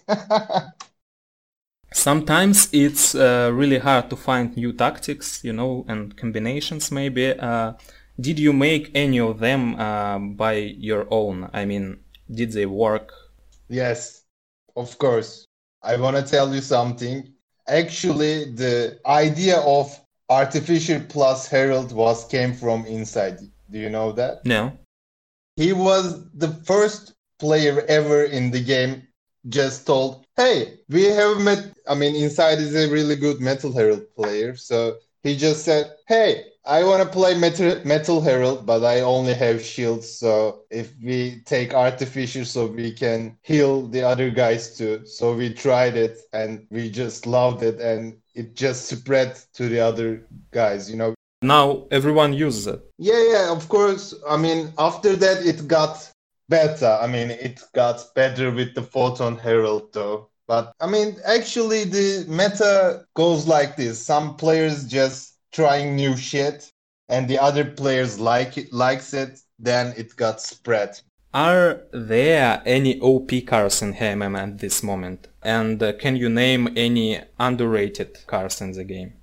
Sometimes 1.97 2.69
it's 2.73 3.15
uh, 3.15 3.51
really 3.55 3.79
hard 3.79 4.11
to 4.11 4.17
find 4.17 4.55
new 4.55 4.73
tactics, 4.75 5.43
you 5.43 5.53
know, 5.55 5.87
and 5.89 6.15
combinations 6.15 6.93
maybe. 6.93 7.33
Uh, 7.33 7.73
did 8.21 8.39
you 8.39 8.53
make 8.53 8.91
any 8.95 9.19
of 9.19 9.39
them 9.39 9.81
uh, 9.81 10.19
by 10.19 10.53
your 10.53 11.07
own? 11.11 11.49
I 11.55 11.65
mean, 11.65 12.01
did 12.31 12.53
they 12.53 12.67
work? 12.67 13.13
Yes, 13.69 14.25
of 14.77 14.99
course. 14.99 15.47
I 15.83 15.97
want 15.97 16.17
to 16.17 16.23
tell 16.23 16.55
you 16.55 16.61
something. 16.61 17.33
Actually, 17.67 18.53
the 18.53 19.01
idea 19.07 19.59
of 19.61 19.99
Artificer 20.29 21.01
plus 21.01 21.49
Herald 21.49 21.93
was 21.93 22.27
came 22.27 22.53
from 22.53 22.85
inside. 22.85 23.39
Do 23.71 23.79
you 23.79 23.89
know 23.89 24.13
that? 24.13 24.45
No. 24.45 24.77
He 25.57 25.73
was 25.73 26.29
the 26.35 26.49
first 26.67 27.15
player 27.39 27.87
ever 27.89 28.25
in 28.25 28.51
the 28.51 28.63
game 28.63 29.09
just 29.49 29.87
told, 29.87 30.26
"Hey, 30.37 30.79
we 30.89 31.05
have 31.05 31.41
met 31.41 31.63
I 31.89 31.95
mean 31.95 32.15
inside 32.15 32.59
is 32.59 32.75
a 32.75 32.91
really 32.91 33.17
good 33.17 33.41
Metal 33.41 33.73
Herald 33.73 34.05
player." 34.17 34.57
So 34.57 34.97
he 35.23 35.37
just 35.37 35.65
said, 35.65 35.85
"Hey, 36.07 36.45
I 36.65 36.83
want 36.85 37.03
to 37.03 37.09
play 37.09 37.35
Metal, 37.39 37.81
Metal 37.85 38.21
Herald, 38.21 38.67
but 38.67 38.85
I 38.85 39.01
only 39.01 39.35
have 39.35 39.63
shields. 39.65 40.07
So 40.23 40.63
if 40.71 40.93
we 41.03 41.43
take 41.45 41.75
Artificer, 41.75 42.45
so 42.45 42.67
we 42.67 42.91
can 42.93 43.37
heal 43.43 43.87
the 43.87 44.03
other 44.03 44.31
guys 44.31 44.77
too. 44.77 45.07
So 45.07 45.35
we 45.35 45.53
tried 45.55 45.97
it 45.97 46.19
and 46.33 46.67
we 46.71 46.91
just 46.91 47.25
loved 47.27 47.63
it, 47.63 47.81
and 47.81 48.17
it 48.35 48.55
just 48.57 48.87
spread 48.89 49.39
to 49.55 49.69
the 49.69 49.81
other 49.81 50.27
guys. 50.51 50.91
You 50.91 50.97
know, 50.97 51.15
Now 51.43 51.87
everyone 51.91 52.33
uses 52.33 52.67
it. 52.67 52.81
yeah, 52.99 53.23
yeah, 53.33 53.53
of 53.53 53.69
course. 53.69 54.15
I 54.29 54.37
mean, 54.37 54.73
after 54.79 55.15
that, 55.17 55.39
it 55.47 55.69
got 55.69 55.95
better. 56.49 56.99
I 57.01 57.07
mean, 57.07 57.31
it 57.31 57.63
got 57.75 58.15
better 58.15 58.51
with 58.51 58.75
the 58.75 58.83
Photon 58.83 59.37
Herald, 59.39 59.93
though. 59.93 60.29
But 60.47 60.73
I 60.81 60.87
mean, 60.87 61.17
actually, 61.25 61.85
the 61.85 62.25
meta 62.29 63.05
goes 63.15 63.47
like 63.47 63.77
this: 63.77 64.05
some 64.05 64.37
players 64.37 64.85
just 64.87 65.35
trying 65.53 65.97
new 65.97 66.17
shit, 66.17 66.71
and 67.09 67.29
the 67.29 67.39
other 67.39 67.65
players 67.65 68.21
like 68.21 68.57
it, 68.57 68.73
likes 68.73 69.13
it. 69.13 69.41
Then 69.59 69.95
it 69.97 70.15
got 70.17 70.41
spread. 70.41 71.01
Are 71.35 71.83
there 71.93 72.63
any 72.65 73.01
OP 73.01 73.31
cars 73.47 73.83
in 73.83 73.95
HMM 73.95 74.39
at 74.39 74.59
this 74.59 74.83
moment? 74.83 75.29
And 75.43 75.83
uh, 75.83 75.93
can 75.95 76.17
you 76.17 76.29
name 76.29 76.69
any 76.77 77.21
underrated 77.39 78.27
cars 78.27 78.61
in 78.61 78.73
the 78.73 78.85
game? 78.85 79.15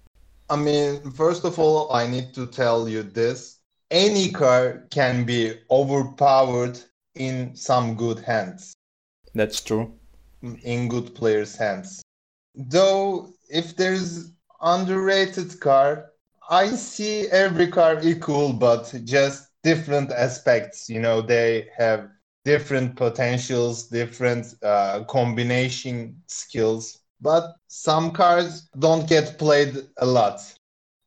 I 0.49 0.57
mean, 0.57 1.09
first 1.11 1.45
of 1.45 1.57
all, 1.57 1.91
I 1.91 2.05
need 2.05 2.33
to 2.33 2.47
tell 2.47 2.89
you 2.89 3.03
this: 3.03 3.59
any 3.89 4.29
car 4.29 4.87
can 4.91 5.23
be 5.23 5.53
overpowered 5.71 6.79
in 7.15 7.55
some 7.55 7.95
good 7.95 8.19
hands. 8.19 8.73
That's 9.33 9.61
true. 9.61 9.93
in 10.63 10.89
good 10.89 11.15
players' 11.15 11.55
hands. 11.55 12.01
Though, 12.55 13.29
if 13.49 13.75
there's 13.75 14.31
underrated 14.61 15.59
car, 15.59 16.11
I 16.49 16.69
see 16.75 17.27
every 17.29 17.67
car 17.67 17.99
equal, 18.03 18.53
but 18.53 18.93
just 19.05 19.47
different 19.63 20.11
aspects. 20.11 20.89
You 20.89 20.99
know, 20.99 21.21
they 21.21 21.69
have 21.77 22.09
different 22.45 22.95
potentials, 22.95 23.87
different 23.87 24.53
uh, 24.61 25.03
combination 25.05 26.21
skills. 26.27 26.99
But 27.21 27.55
some 27.67 28.11
cars 28.11 28.69
don't 28.79 29.07
get 29.07 29.39
played 29.39 29.87
a 29.97 30.05
lot, 30.05 30.41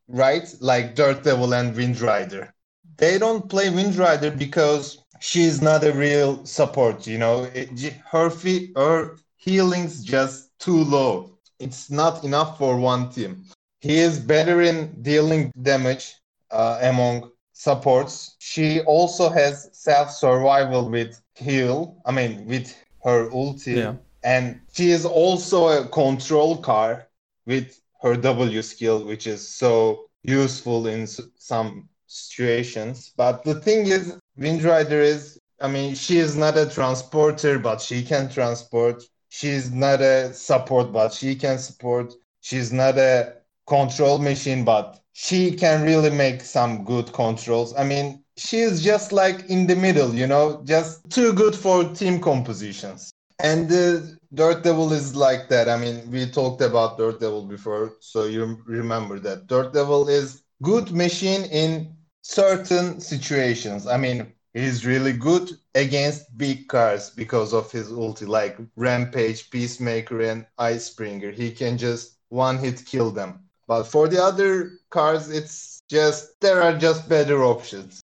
right? 0.08 0.52
Like 0.60 0.94
Dirt 0.94 1.22
Devil 1.22 1.52
and 1.52 1.76
Wind 1.76 2.00
Rider. 2.00 2.54
They 2.96 3.18
don't 3.18 3.48
play 3.50 3.68
Wind 3.68 3.96
Rider 3.96 4.30
because 4.30 5.04
she's 5.20 5.60
not 5.62 5.84
a 5.84 5.92
real 5.92 6.44
support. 6.44 7.06
You 7.06 7.18
know, 7.18 7.44
it, 7.54 7.70
her 8.10 8.30
fe- 8.30 8.72
her 8.76 9.16
healing's 9.36 10.02
just 10.04 10.58
too 10.58 10.82
low. 10.84 11.38
It's 11.58 11.90
not 11.90 12.24
enough 12.24 12.58
for 12.58 12.76
one 12.78 13.10
team. 13.10 13.44
He 13.80 13.98
is 13.98 14.18
better 14.18 14.60
in 14.62 15.02
dealing 15.02 15.52
damage 15.62 16.14
uh, 16.50 16.78
among 16.82 17.30
supports. 17.52 18.36
She 18.38 18.80
also 18.82 19.28
has 19.30 19.68
self 19.72 20.10
survival 20.10 20.90
with 20.90 21.20
heal. 21.34 21.96
I 22.06 22.12
mean, 22.12 22.46
with 22.46 22.74
her 23.04 23.28
ulti. 23.30 23.76
Yeah. 23.76 23.94
And 24.22 24.60
she 24.72 24.90
is 24.90 25.04
also 25.06 25.68
a 25.68 25.86
control 25.88 26.56
car 26.58 27.06
with 27.46 27.80
her 28.02 28.16
W 28.16 28.62
skill, 28.62 29.04
which 29.04 29.26
is 29.26 29.46
so 29.48 30.06
useful 30.22 30.86
in 30.86 31.06
some 31.06 31.88
situations. 32.06 33.12
But 33.16 33.44
the 33.44 33.54
thing 33.54 33.86
is, 33.86 34.16
Windrider 34.38 35.02
is, 35.02 35.38
I 35.60 35.68
mean, 35.68 35.94
she 35.94 36.18
is 36.18 36.36
not 36.36 36.56
a 36.56 36.68
transporter, 36.68 37.58
but 37.58 37.80
she 37.80 38.02
can 38.02 38.28
transport. 38.28 39.02
She's 39.28 39.70
not 39.70 40.00
a 40.00 40.32
support, 40.34 40.92
but 40.92 41.12
she 41.12 41.34
can 41.34 41.58
support. 41.58 42.12
She's 42.40 42.72
not 42.72 42.98
a 42.98 43.34
control 43.66 44.18
machine, 44.18 44.64
but 44.64 45.00
she 45.12 45.52
can 45.52 45.82
really 45.82 46.10
make 46.10 46.42
some 46.42 46.84
good 46.84 47.12
controls. 47.12 47.74
I 47.76 47.84
mean, 47.84 48.22
she 48.36 48.58
is 48.58 48.84
just 48.84 49.12
like 49.12 49.48
in 49.48 49.66
the 49.66 49.76
middle, 49.76 50.14
you 50.14 50.26
know, 50.26 50.62
just 50.64 51.08
too 51.10 51.32
good 51.32 51.54
for 51.54 51.84
team 51.84 52.20
compositions. 52.20 53.10
And 53.38 53.66
uh, 53.66 53.70
the 53.70 54.18
Dirt 54.34 54.62
Devil 54.62 54.92
is 54.92 55.16
like 55.16 55.48
that. 55.48 55.68
I 55.68 55.76
mean, 55.78 56.10
we 56.10 56.30
talked 56.30 56.60
about 56.60 56.98
Dirt 56.98 57.20
Devil 57.20 57.44
before, 57.46 57.94
so 58.00 58.24
you 58.24 58.58
remember 58.66 59.18
that. 59.20 59.46
Dirt 59.46 59.72
Devil 59.72 60.08
is 60.08 60.42
good 60.62 60.92
machine 60.92 61.44
in 61.44 61.95
certain 62.26 63.00
situations. 63.00 63.86
I 63.86 63.96
mean, 63.96 64.32
he's 64.52 64.84
really 64.84 65.12
good 65.12 65.50
against 65.74 66.36
big 66.36 66.68
cars 66.68 67.10
because 67.10 67.54
of 67.54 67.70
his 67.70 67.88
ulti, 67.88 68.26
like 68.26 68.58
Rampage, 68.76 69.50
Peacemaker, 69.50 70.20
and 70.22 70.46
Icebreaker. 70.58 71.30
He 71.30 71.50
can 71.52 71.78
just 71.78 72.18
one 72.28 72.58
hit 72.58 72.84
kill 72.84 73.10
them. 73.10 73.40
But 73.68 73.84
for 73.84 74.08
the 74.08 74.22
other 74.22 74.72
cars, 74.90 75.30
it's 75.30 75.80
just 75.88 76.40
there 76.40 76.62
are 76.62 76.76
just 76.76 77.08
better 77.08 77.44
options. 77.44 78.00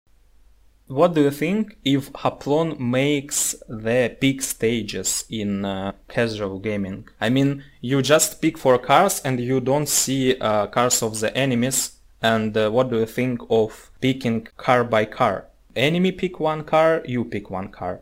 What 0.88 1.13
do 1.13 1.21
you 1.21 1.31
think 1.31 1.77
if 1.85 2.11
Hoplon 2.13 2.79
makes 2.79 3.55
the 3.67 4.17
peak 4.19 4.41
stages 4.41 5.23
in 5.29 5.63
uh, 5.63 5.91
casual 6.07 6.59
gaming? 6.59 7.07
I 7.21 7.29
mean, 7.29 7.63
you 7.79 8.01
just 8.01 8.41
pick 8.41 8.57
four 8.57 8.79
cars 8.79 9.21
and 9.23 9.39
you 9.39 9.59
don't 9.61 9.88
see 9.88 10.35
uh, 10.39 10.65
cars 10.67 11.03
of 11.03 11.19
the 11.19 11.35
enemies. 11.38 11.99
And 12.21 12.55
uh, 12.57 12.69
what 12.69 12.89
do 12.89 12.99
you 12.99 13.05
think 13.05 13.41
of 13.49 13.91
picking 14.01 14.47
car 14.57 14.83
by 14.83 15.05
car? 15.05 15.45
Enemy 15.75 16.11
pick 16.13 16.39
one 16.39 16.63
car, 16.63 17.01
you 17.05 17.25
pick 17.25 17.49
one 17.49 17.69
car. 17.69 18.01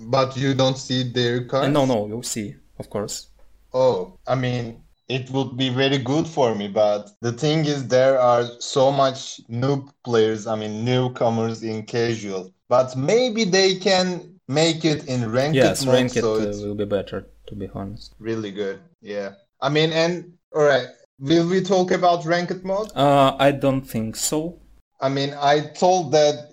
But 0.00 0.36
you 0.36 0.54
don't 0.54 0.78
see 0.78 1.02
their 1.02 1.44
car? 1.44 1.64
Uh, 1.64 1.68
no, 1.68 1.84
no, 1.84 2.06
you 2.06 2.22
see, 2.22 2.56
of 2.78 2.88
course. 2.88 3.28
Oh, 3.74 4.18
I 4.26 4.34
mean, 4.34 4.82
it 5.08 5.30
would 5.30 5.56
be 5.56 5.70
very 5.70 5.98
good 5.98 6.26
for 6.26 6.54
me 6.54 6.68
but 6.68 7.10
the 7.20 7.32
thing 7.32 7.64
is 7.64 7.88
there 7.88 8.18
are 8.20 8.44
so 8.60 8.92
much 8.92 9.40
noob 9.48 9.88
players 10.04 10.46
i 10.46 10.54
mean 10.54 10.84
newcomers 10.84 11.62
in 11.62 11.82
casual 11.82 12.52
but 12.68 12.96
maybe 12.96 13.44
they 13.44 13.76
can 13.76 14.38
make 14.48 14.84
it 14.84 15.06
in 15.08 15.30
ranked 15.30 15.56
yes 15.56 15.84
mode, 15.84 15.94
ranked 15.94 16.14
so 16.14 16.34
uh, 16.34 16.38
it's 16.38 16.60
will 16.60 16.74
be 16.74 16.84
better 16.84 17.26
to 17.46 17.54
be 17.54 17.68
honest 17.74 18.14
really 18.18 18.50
good 18.50 18.80
yeah 19.00 19.30
i 19.60 19.68
mean 19.68 19.92
and 19.92 20.32
all 20.54 20.64
right 20.64 20.88
will 21.18 21.48
we 21.48 21.60
talk 21.60 21.90
about 21.90 22.24
ranked 22.24 22.64
mode? 22.64 22.90
Uh, 22.94 23.36
i 23.38 23.50
don't 23.50 23.82
think 23.82 24.16
so. 24.16 24.60
I 25.00 25.08
mean 25.08 25.34
i 25.40 25.60
told 25.60 26.12
that 26.12 26.50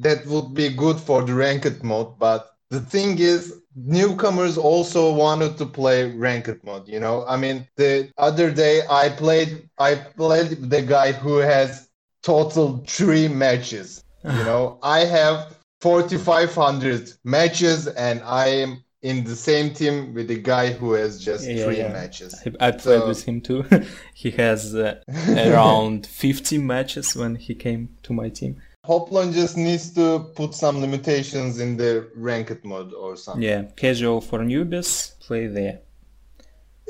that 0.00 0.26
would 0.26 0.54
be 0.54 0.68
good 0.68 0.98
for 0.98 1.22
the 1.24 1.34
ranked 1.34 1.82
mode 1.82 2.18
but 2.18 2.54
the 2.70 2.80
thing 2.80 3.18
is 3.18 3.54
newcomers 3.74 4.58
also 4.58 5.12
wanted 5.12 5.56
to 5.58 5.66
play 5.66 6.10
ranked 6.10 6.62
mode 6.64 6.86
you 6.88 7.00
know? 7.00 7.24
I 7.26 7.36
mean 7.36 7.66
the 7.76 8.10
other 8.18 8.50
day 8.50 8.82
i 8.90 9.08
played 9.08 9.68
i 9.78 9.94
played 9.94 10.70
the 10.70 10.82
guy 10.82 11.12
who 11.12 11.38
has 11.38 11.88
total 12.22 12.84
three 12.86 13.28
matches 13.28 14.04
you 14.24 14.44
know? 14.48 14.78
I 14.82 15.00
have 15.00 15.56
4500 15.80 17.12
matches 17.24 17.86
and 17.86 18.20
i 18.22 18.46
am 18.48 18.82
in 19.02 19.22
the 19.24 19.36
same 19.36 19.72
team 19.72 20.12
with 20.14 20.26
the 20.28 20.38
guy 20.38 20.72
who 20.72 20.92
has 20.92 21.20
just 21.20 21.46
Yeah, 21.46 21.64
three 21.64 21.78
yeah. 21.78 21.92
matches 21.92 22.34
I, 22.60 22.68
I 22.68 22.70
played 22.72 23.00
So- 23.00 23.08
with 23.08 23.24
him 23.24 23.40
too 23.40 23.64
he 24.14 24.30
has 24.32 24.74
uh, 24.74 25.00
around 25.28 26.06
50 26.06 26.58
matches 26.58 27.14
when 27.14 27.36
he 27.36 27.54
came 27.54 27.90
to 28.02 28.12
my 28.12 28.28
team 28.28 28.60
Hoplon 28.86 29.32
just 29.34 29.56
needs 29.56 29.92
to 29.94 30.20
put 30.34 30.54
some 30.54 30.80
limitations 30.80 31.60
in 31.60 31.76
the 31.76 32.08
ranked 32.16 32.64
mode 32.64 32.92
or 32.94 33.16
something 33.16 33.42
yeah 33.42 33.62
casual 33.76 34.20
for 34.20 34.40
newbies 34.40 35.18
play 35.20 35.46
there 35.46 35.80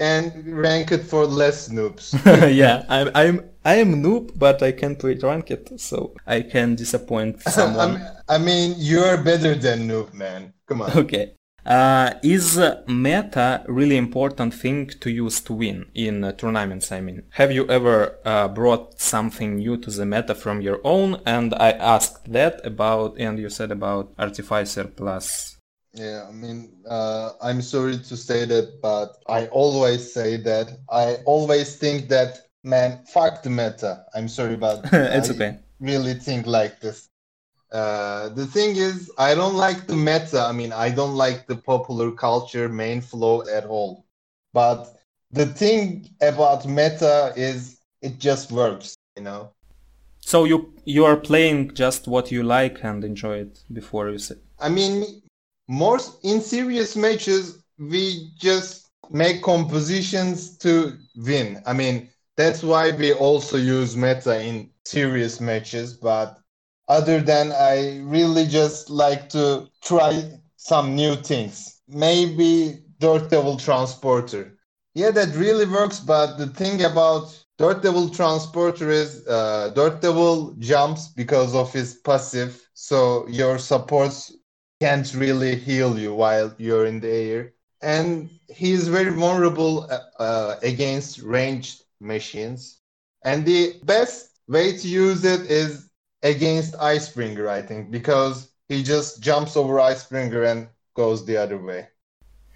and 0.00 0.46
ranked 0.56 1.02
for 1.04 1.26
less 1.26 1.68
noobs 1.68 2.14
yeah 2.54 2.84
i'm 2.88 3.10
i'm 3.14 3.50
i 3.64 3.74
am 3.74 4.00
noob 4.02 4.30
but 4.38 4.62
i 4.62 4.70
can 4.70 4.94
play 4.94 5.14
ranked 5.14 5.78
so 5.80 6.14
i 6.26 6.40
can 6.40 6.74
disappoint 6.76 7.42
someone 7.42 8.00
I 8.30 8.36
mean, 8.36 8.74
you're 8.76 9.16
better 9.22 9.54
than 9.54 9.88
noob, 9.88 10.12
man. 10.12 10.52
Come 10.66 10.82
on. 10.82 10.90
Okay. 10.92 11.32
Uh, 11.68 12.14
is 12.22 12.58
meta 12.86 13.62
really 13.68 13.98
important 13.98 14.54
thing 14.54 14.86
to 14.86 15.10
use 15.10 15.38
to 15.42 15.52
win 15.52 15.84
in 15.94 16.24
uh, 16.24 16.32
tournaments? 16.32 16.90
I 16.90 17.02
mean, 17.02 17.24
have 17.32 17.52
you 17.52 17.68
ever 17.68 18.16
uh, 18.24 18.48
brought 18.48 18.98
something 18.98 19.56
new 19.56 19.76
to 19.76 19.90
the 19.90 20.06
meta 20.06 20.34
from 20.34 20.62
your 20.62 20.80
own? 20.82 21.20
And 21.26 21.52
I 21.52 21.72
asked 21.72 22.32
that 22.32 22.64
about, 22.64 23.18
and 23.18 23.38
you 23.38 23.50
said 23.50 23.70
about 23.70 24.14
Artificer 24.18 24.84
Plus. 24.84 25.58
Yeah, 25.92 26.24
I 26.26 26.32
mean, 26.32 26.72
uh, 26.88 27.32
I'm 27.42 27.60
sorry 27.60 27.98
to 27.98 28.16
say 28.16 28.46
that, 28.46 28.80
but 28.80 29.18
I 29.28 29.48
always 29.48 30.10
say 30.10 30.38
that. 30.38 30.70
I 30.90 31.16
always 31.26 31.76
think 31.76 32.08
that, 32.08 32.46
man, 32.64 33.04
fuck 33.12 33.42
the 33.42 33.50
meta. 33.50 34.06
I'm 34.14 34.28
sorry, 34.28 34.56
but 34.56 34.80
it's 34.92 35.28
I 35.28 35.34
okay. 35.34 35.58
really 35.80 36.14
think 36.14 36.46
like 36.46 36.80
this. 36.80 37.10
Uh, 37.72 38.30
the 38.30 38.46
thing 38.46 38.76
is, 38.76 39.10
I 39.18 39.34
don't 39.34 39.54
like 39.54 39.86
the 39.86 39.96
meta. 39.96 40.40
I 40.40 40.52
mean, 40.52 40.72
I 40.72 40.90
don't 40.90 41.14
like 41.14 41.46
the 41.46 41.56
popular 41.56 42.10
culture 42.12 42.68
main 42.68 43.00
flow 43.00 43.46
at 43.48 43.66
all. 43.66 44.06
But 44.52 44.96
the 45.30 45.46
thing 45.46 46.08
about 46.20 46.66
meta 46.66 47.32
is 47.36 47.80
it 48.00 48.18
just 48.18 48.50
works, 48.50 48.96
you 49.16 49.22
know? 49.22 49.52
So 50.20 50.44
you 50.44 50.72
you 50.84 51.04
are 51.04 51.16
playing 51.16 51.74
just 51.74 52.08
what 52.08 52.30
you 52.30 52.42
like 52.42 52.84
and 52.84 53.04
enjoy 53.04 53.38
it 53.38 53.64
before 53.72 54.10
you 54.10 54.18
say. 54.18 54.36
I 54.58 54.68
mean, 54.68 55.22
more 55.68 55.98
in 56.22 56.40
serious 56.40 56.96
matches, 56.96 57.62
we 57.78 58.30
just 58.38 58.90
make 59.10 59.42
compositions 59.42 60.56
to 60.58 60.98
win. 61.16 61.62
I 61.66 61.72
mean, 61.72 62.10
that's 62.36 62.62
why 62.62 62.90
we 62.90 63.12
also 63.12 63.56
use 63.56 63.96
meta 63.96 64.40
in 64.40 64.70
serious 64.84 65.40
matches. 65.40 65.94
But 65.94 66.38
other 66.88 67.20
than 67.20 67.52
I 67.52 67.98
really 68.00 68.46
just 68.46 68.90
like 68.90 69.28
to 69.30 69.68
try 69.82 70.40
some 70.56 70.94
new 70.94 71.16
things. 71.16 71.80
Maybe 71.88 72.82
Dirt 72.98 73.30
Devil 73.30 73.56
Transporter. 73.56 74.58
Yeah, 74.94 75.10
that 75.12 75.34
really 75.36 75.66
works. 75.66 76.00
But 76.00 76.36
the 76.36 76.48
thing 76.48 76.82
about 76.84 77.44
Dirt 77.58 77.82
Devil 77.82 78.08
Transporter 78.08 78.90
is 78.90 79.26
uh, 79.26 79.70
Dirt 79.74 80.00
Devil 80.00 80.54
jumps 80.58 81.08
because 81.08 81.54
of 81.54 81.72
his 81.72 81.94
passive. 81.94 82.68
So 82.74 83.26
your 83.28 83.58
supports 83.58 84.32
can't 84.80 85.12
really 85.14 85.56
heal 85.56 85.98
you 85.98 86.14
while 86.14 86.54
you're 86.58 86.86
in 86.86 87.00
the 87.00 87.10
air. 87.10 87.52
And 87.82 88.30
he 88.48 88.72
is 88.72 88.88
very 88.88 89.10
vulnerable 89.10 89.88
uh, 89.90 90.00
uh, 90.18 90.56
against 90.62 91.20
ranged 91.20 91.82
machines. 92.00 92.78
And 93.24 93.44
the 93.44 93.74
best 93.84 94.40
way 94.48 94.76
to 94.76 94.88
use 94.88 95.24
it 95.24 95.42
is 95.50 95.87
against 96.22 96.74
Icebreaker, 96.76 97.48
I 97.48 97.62
think, 97.62 97.90
because 97.90 98.50
he 98.68 98.82
just 98.82 99.22
jumps 99.22 99.56
over 99.56 99.80
Icebreaker 99.80 100.44
and 100.44 100.68
goes 100.94 101.24
the 101.24 101.36
other 101.36 101.58
way. 101.58 101.88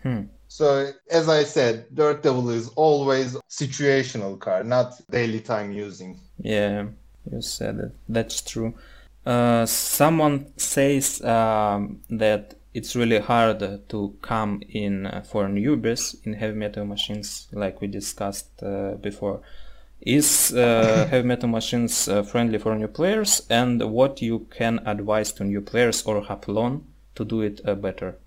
Hmm. 0.03 0.23
So, 0.49 0.91
as 1.11 1.29
I 1.29 1.45
said, 1.45 1.87
Dirt 1.95 2.23
Devil 2.23 2.51
is 2.51 2.69
always 2.71 3.37
situational 3.49 4.39
card, 4.39 4.67
not 4.67 5.01
daily 5.11 5.41
time 5.41 5.73
using. 5.73 6.21
Yeah, 6.39 6.89
you 7.31 7.41
said 7.41 7.79
it. 7.79 7.93
That's 8.09 8.43
true. 8.43 8.75
Uh, 9.25 9.65
someone 9.65 10.53
says 10.59 11.23
um, 11.23 12.03
that 12.11 12.55
it's 12.75 12.97
really 12.97 13.21
hard 13.21 13.89
to 13.89 14.15
come 14.23 14.63
in 14.69 15.07
uh, 15.07 15.23
for 15.23 15.47
newbies 15.47 16.17
in 16.27 16.35
heavy 16.35 16.57
metal 16.57 16.85
machines, 16.85 17.49
like 17.53 17.81
we 17.81 17.87
discussed 17.87 18.63
uh, 18.63 18.95
before. 19.01 19.41
Is 20.05 20.53
uh, 20.53 21.07
heavy 21.09 21.29
metal 21.29 21.49
machines 21.49 22.09
uh, 22.09 22.25
friendly 22.25 22.59
for 22.59 22.75
new 22.75 22.89
players, 22.89 23.47
and 23.49 23.81
what 23.81 24.21
you 24.21 24.49
can 24.51 24.81
advise 24.85 25.31
to 25.35 25.45
new 25.45 25.61
players 25.61 26.03
or 26.03 26.21
Hoplon 26.21 26.83
to 27.15 27.25
do 27.25 27.41
it 27.41 27.61
uh, 27.65 27.77
better? 27.77 28.19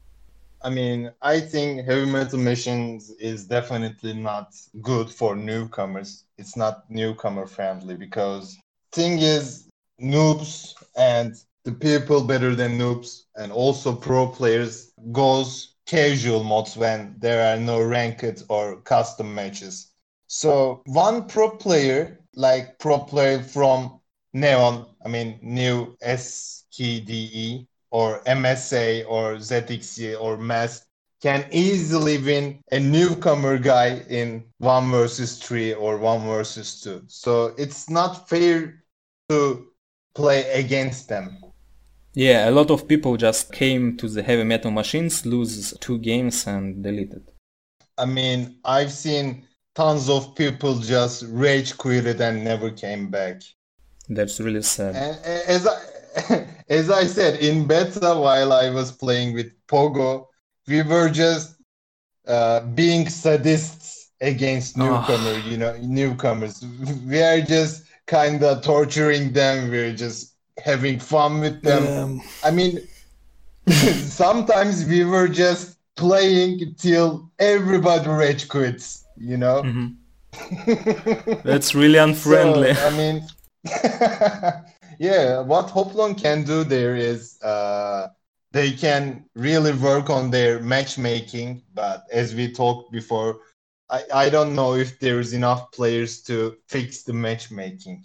I 0.61 0.69
mean, 0.69 1.11
I 1.21 1.41
think 1.41 1.85
heavy 1.85 2.09
metal 2.09 2.39
machines 2.39 3.09
is 3.19 3.45
definitely 3.45 4.13
not 4.13 4.55
good 4.81 5.09
for 5.09 5.35
newcomers. 5.35 6.23
It's 6.38 6.55
not 6.55 6.89
newcomer 6.89 7.45
friendly 7.45 7.95
because 7.95 8.57
thing 8.93 9.19
is 9.19 9.67
noobs 10.01 10.73
and 10.95 11.35
the 11.65 11.73
people 11.73 12.23
better 12.23 12.55
than 12.55 12.79
noobs 12.79 13.23
and 13.35 13.51
also 13.51 13.93
pro 13.93 14.27
players 14.27 14.93
goes 15.11 15.75
casual 15.85 16.43
modes 16.43 16.77
when 16.77 17.15
there 17.19 17.53
are 17.53 17.59
no 17.59 17.81
ranked 17.81 18.43
or 18.47 18.77
custom 18.81 19.35
matches. 19.35 19.91
So 20.36 20.82
one 20.86 21.30
pro 21.30 21.50
player, 21.50 22.19
like 22.36 22.78
pro 22.78 23.00
player 23.00 23.41
from 23.41 24.02
Neon, 24.34 24.86
I 25.06 25.08
mean 25.08 25.39
new 25.41 25.95
SKDE 26.04 27.65
or 27.89 28.19
MSA 28.28 29.06
or 29.08 29.36
ZXE 29.36 30.19
or 30.19 30.36
MAS 30.36 30.88
can 31.21 31.48
easily 31.52 32.17
win 32.17 32.60
a 32.74 32.82
newcomer 32.82 33.58
guy 33.58 34.02
in 34.10 34.43
one 34.58 34.91
versus 34.91 35.39
three 35.39 35.74
or 35.74 35.98
one 36.00 36.28
versus 36.28 36.82
two. 36.82 37.02
So 37.08 37.54
it's 37.58 37.89
not 37.89 38.28
fair 38.28 38.84
to 39.30 39.67
play 40.15 40.52
against 40.52 41.08
them. 41.08 41.39
Yeah, 42.13 42.50
a 42.50 42.52
lot 42.52 42.71
of 42.71 42.89
people 42.89 43.15
just 43.15 43.54
came 43.54 43.95
to 43.95 44.10
the 44.10 44.21
heavy 44.21 44.43
metal 44.43 44.71
machines, 44.71 45.26
lose 45.26 45.74
two 45.80 45.98
games 45.98 46.45
and 46.45 46.84
deleted. 46.84 47.32
I 47.98 48.06
mean, 48.06 48.58
I've 48.65 48.91
seen 48.91 49.48
tons 49.75 50.09
of 50.09 50.35
people 50.35 50.79
just 50.79 51.23
rage 51.29 51.77
quitted 51.77 52.21
and 52.21 52.43
never 52.43 52.71
came 52.71 53.09
back. 53.09 53.41
That's 54.09 54.39
really 54.39 54.61
sad. 54.61 54.95
And 54.95 55.17
as 55.47 55.67
I 55.67 56.45
as 56.69 56.89
I 56.89 57.05
said 57.05 57.39
in 57.39 57.67
beta 57.67 58.15
while 58.15 58.53
I 58.53 58.69
was 58.69 58.91
playing 58.91 59.33
with 59.33 59.51
Pogo, 59.67 60.27
we 60.67 60.81
were 60.81 61.09
just 61.09 61.55
uh, 62.27 62.61
being 62.61 63.05
sadists 63.05 64.05
against 64.21 64.77
newcomers. 64.77 65.09
newcomer, 65.09 65.49
you 65.49 65.57
know, 65.57 65.77
newcomers. 65.81 66.65
We 67.05 67.21
are 67.21 67.41
just 67.41 67.85
kind 68.07 68.43
of 68.43 68.61
torturing 68.63 69.33
them. 69.33 69.69
We're 69.69 69.95
just 69.95 70.35
having 70.63 70.99
fun 70.99 71.41
with 71.41 71.61
them. 71.61 71.88
Um, 71.88 72.21
I 72.43 72.51
mean, 72.51 72.79
sometimes 73.67 74.85
we 74.85 75.03
were 75.03 75.27
just 75.27 75.77
playing 75.95 76.75
till 76.77 77.31
everybody 77.39 78.09
rage 78.09 78.47
quits, 78.47 79.05
you 79.17 79.38
know? 79.38 79.63
mhm. 79.63 79.95
That's 81.43 81.73
really 81.73 81.97
unfriendly. 81.97 82.73
So, 82.73 82.88
I 82.88 82.97
mean, 82.97 83.28
yeah, 84.99 85.39
what 85.41 85.67
Hoplon 85.67 86.21
can 86.21 86.43
do 86.43 86.63
there 86.63 86.95
is 86.95 87.41
uh, 87.41 88.10
they 88.51 88.71
can 88.71 89.25
really 89.36 89.73
work 89.73 90.10
on 90.10 90.32
their 90.32 90.60
matchmaking. 90.60 91.63
But 91.73 92.04
as 92.12 92.36
we 92.36 92.51
talked 92.51 92.91
before, 92.91 93.39
I, 93.89 94.04
I 94.13 94.30
don't 94.30 94.56
know 94.56 94.75
if 94.75 94.99
there's 94.99 95.34
enough 95.34 95.71
players 95.71 96.21
to 96.23 96.58
fix 96.67 97.04
the 97.04 97.13
matchmaking. 97.13 98.04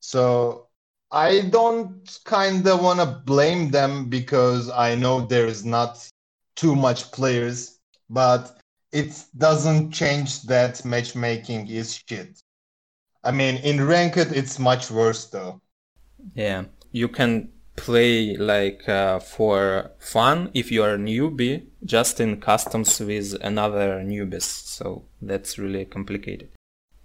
So 0.00 0.68
I 1.10 1.42
don't 1.50 2.18
kind 2.24 2.66
of 2.66 2.82
want 2.82 3.00
to 3.00 3.22
blame 3.24 3.70
them 3.70 4.08
because 4.08 4.70
I 4.70 4.94
know 4.94 5.20
there's 5.20 5.64
not 5.64 6.08
too 6.56 6.74
much 6.74 7.10
players, 7.12 7.78
but 8.10 8.58
it 8.96 9.24
doesn't 9.36 9.90
change 9.90 10.42
that 10.42 10.84
matchmaking 10.84 11.68
is 11.68 12.02
shit. 12.08 12.40
I 13.22 13.30
mean, 13.30 13.56
in 13.56 13.86
ranked, 13.86 14.32
it's 14.40 14.58
much 14.58 14.90
worse 14.90 15.26
though. 15.26 15.60
Yeah, 16.34 16.64
you 16.92 17.08
can 17.08 17.50
play 17.76 18.36
like 18.36 18.88
uh, 18.88 19.18
for 19.20 19.90
fun 19.98 20.50
if 20.54 20.72
you 20.72 20.82
are 20.82 20.94
a 20.94 20.98
newbie, 20.98 21.66
just 21.84 22.20
in 22.20 22.40
customs 22.40 22.98
with 23.00 23.34
another 23.42 24.02
newbies. 24.02 24.48
So 24.76 25.04
that's 25.20 25.58
really 25.58 25.84
complicated. 25.84 26.48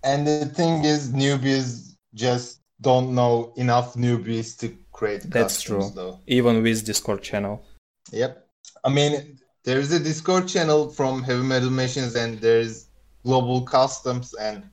And 0.04 0.26
the 0.26 0.46
thing 0.46 0.86
is, 0.86 1.12
newbies 1.12 1.96
just 2.14 2.62
don't 2.80 3.14
know 3.14 3.54
enough 3.58 3.96
newbies 3.96 4.58
to 4.60 4.76
create 4.92 5.24
That's 5.24 5.58
customs, 5.58 5.92
true. 5.92 5.96
though. 5.96 6.20
Even 6.26 6.64
with 6.64 6.86
Discord 6.86 7.22
channel. 7.22 7.64
Yep. 8.12 8.48
I 8.84 8.90
mean, 8.90 9.38
there's 9.63 9.91
a 9.91 10.00
Discord 10.00 10.47
channel 10.47 10.89
from 10.89 11.24
Heavy 11.24 11.43
Metal 11.43 11.69
Machines, 11.69 12.15
and 12.15 12.39
there's 12.39 12.88
Global 13.24 13.62
Customs, 13.62 14.34
and 14.34 14.63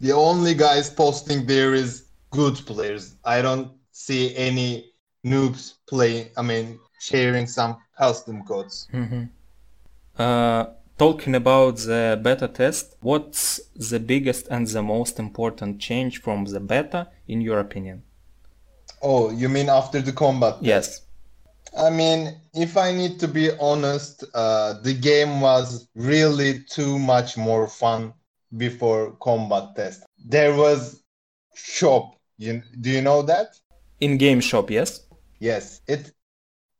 the 0.00 0.12
only 0.12 0.54
guys 0.54 0.90
posting 0.90 1.46
there 1.46 1.74
is 1.74 2.04
good 2.30 2.56
players. 2.66 3.14
I 3.24 3.42
don't 3.42 3.70
see 3.92 4.34
any 4.36 4.92
noobs 5.24 5.74
playing. 5.88 6.30
I 6.36 6.42
mean, 6.42 6.80
sharing 6.98 7.46
some 7.46 7.76
custom 7.96 8.42
codes. 8.44 8.88
Mhm. 8.92 9.28
Uh, 10.18 10.66
talking 10.98 11.34
about 11.34 11.76
the 11.78 12.18
beta 12.22 12.48
test, 12.48 12.96
what's 13.00 13.60
the 13.90 14.00
biggest 14.00 14.48
and 14.48 14.66
the 14.66 14.82
most 14.82 15.18
important 15.18 15.80
change 15.80 16.20
from 16.20 16.44
the 16.46 16.60
beta, 16.60 17.08
in 17.28 17.40
your 17.40 17.60
opinion? 17.60 18.02
Oh, 19.00 19.30
you 19.30 19.48
mean 19.48 19.68
after 19.68 20.00
the 20.00 20.12
combat? 20.12 20.56
Yes. 20.60 21.02
I 21.76 21.90
mean, 21.90 22.40
if 22.54 22.76
I 22.76 22.92
need 22.92 23.18
to 23.20 23.28
be 23.28 23.50
honest, 23.58 24.24
uh, 24.34 24.74
the 24.82 24.94
game 24.94 25.40
was 25.40 25.88
really 25.94 26.64
too 26.64 26.98
much 26.98 27.36
more 27.36 27.66
fun 27.66 28.12
before 28.56 29.12
combat 29.22 29.74
test. 29.74 30.04
There 30.24 30.54
was 30.54 31.02
shop. 31.54 32.16
You, 32.38 32.62
do 32.80 32.90
you 32.90 33.00
know 33.00 33.22
that? 33.22 33.56
In 34.00 34.18
game 34.18 34.40
shop, 34.40 34.70
yes. 34.70 35.06
Yes. 35.38 35.80
It 35.86 36.12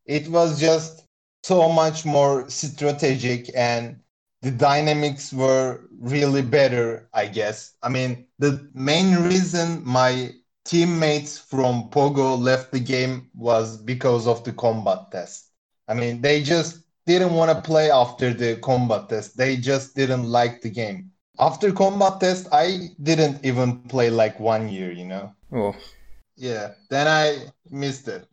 it 0.05 0.29
was 0.29 0.61
just 0.61 1.05
so 1.43 1.69
much 1.69 2.05
more 2.05 2.49
strategic 2.51 3.51
and 3.57 4.01
the 4.43 4.51
dynamics 4.51 5.33
were 5.33 5.89
really 6.01 6.43
better, 6.43 7.09
I 7.15 7.27
guess. 7.27 7.75
I 7.83 7.89
mean, 7.89 8.27
the 8.39 8.69
main 8.75 9.15
reason 9.23 9.83
my 9.85 10.33
teammates 10.65 11.39
from 11.39 11.91
Pogo 11.91 12.39
left 12.39 12.73
the 12.73 12.81
game 12.81 13.31
was 13.35 13.77
because 13.79 14.27
of 14.27 14.45
the 14.45 14.53
combat 14.53 15.11
test. 15.11 15.51
I 15.89 15.95
mean, 15.95 16.21
they 16.23 16.43
just 16.43 16.83
didn't 17.07 17.35
want 17.35 17.51
to 17.51 17.61
play 17.63 17.91
after 17.91 18.33
the 18.33 18.57
combat 18.57 19.09
test. 19.09 19.37
They 19.37 19.57
just 19.57 19.95
didn't 19.97 20.25
like 20.25 20.63
the 20.63 20.71
game. 20.71 21.13
After 21.39 21.73
combat 21.73 22.21
test, 22.21 22.49
I 22.53 22.91
didn't 23.03 23.45
even 23.45 23.79
play 23.79 24.01
like 24.01 24.31
one 24.31 24.59
year, 24.59 24.83
you 24.83 24.95
know? 24.95 25.23
Oh, 25.53 25.75
Yeah, 26.37 26.73
then 26.89 27.07
I 27.07 27.51
missed 27.71 28.09
it. 28.09 28.27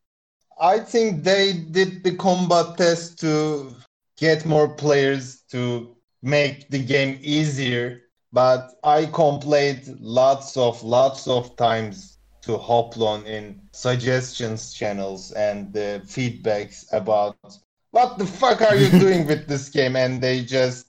I 0.59 0.79
think 0.79 1.23
they 1.23 1.53
did 1.53 2.03
the 2.03 2.15
combat 2.15 2.77
test 2.77 3.19
to 3.21 3.75
get 4.17 4.45
more 4.45 4.75
players 4.75 5.41
to 5.51 5.95
make 6.21 6.69
the 6.69 6.83
game 6.83 7.19
easier, 7.21 8.01
but 8.31 8.71
I 8.83 9.05
complained 9.07 9.97
lots 9.99 10.57
of 10.57 10.83
lots 10.83 11.27
of 11.27 11.55
times 11.57 12.18
to 12.41 12.58
Hoplon 12.58 13.25
in 13.25 13.62
suggestions 13.71 14.73
channels 14.73 15.32
and 15.32 15.73
the 15.73 16.02
feedbacks 16.06 16.86
about 16.91 17.38
what 17.91 18.17
the 18.17 18.25
fuck 18.25 18.62
are 18.62 18.75
you 18.75 18.89
doing 18.99 19.25
with 19.28 19.47
this 19.47 19.69
game 19.69 19.95
and 19.95 20.21
they 20.21 20.43
just 20.43 20.88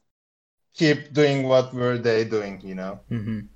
keep 0.75 1.13
doing 1.13 1.45
what 1.45 1.73
were 1.75 1.99
they 1.99 2.25
doing, 2.25 2.61
you 2.63 2.75
know? 2.75 3.01
mhm. 3.11 3.49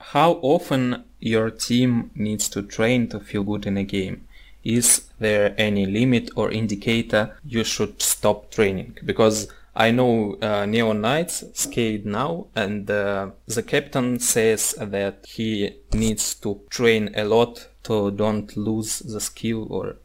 How 0.00 0.32
often 0.42 1.04
your 1.20 1.50
team 1.50 2.10
needs 2.14 2.48
to 2.50 2.62
train 2.62 3.08
to 3.08 3.20
feel 3.20 3.44
good 3.44 3.66
in 3.66 3.76
a 3.76 3.84
game? 3.84 4.26
Is 4.64 5.08
there 5.18 5.54
any 5.58 5.86
limit 5.86 6.30
or 6.36 6.50
indicator 6.50 7.36
you 7.44 7.64
should 7.64 8.00
stop 8.02 8.50
training? 8.50 8.98
Because 9.04 9.48
I 9.78 9.90
know 9.90 10.36
uh, 10.40 10.64
Neon 10.64 11.02
Knights 11.02 11.44
skate 11.52 12.06
now, 12.06 12.46
and 12.54 12.90
uh, 12.90 13.32
the 13.46 13.62
captain 13.62 14.18
says 14.18 14.74
that 14.80 15.26
he 15.28 15.80
needs 15.92 16.34
to 16.36 16.62
train 16.70 17.10
a 17.14 17.24
lot 17.24 17.68
to 17.82 18.10
don't 18.10 18.56
lose 18.56 19.00
the 19.00 19.20
skill 19.20 19.66
or 19.70 19.96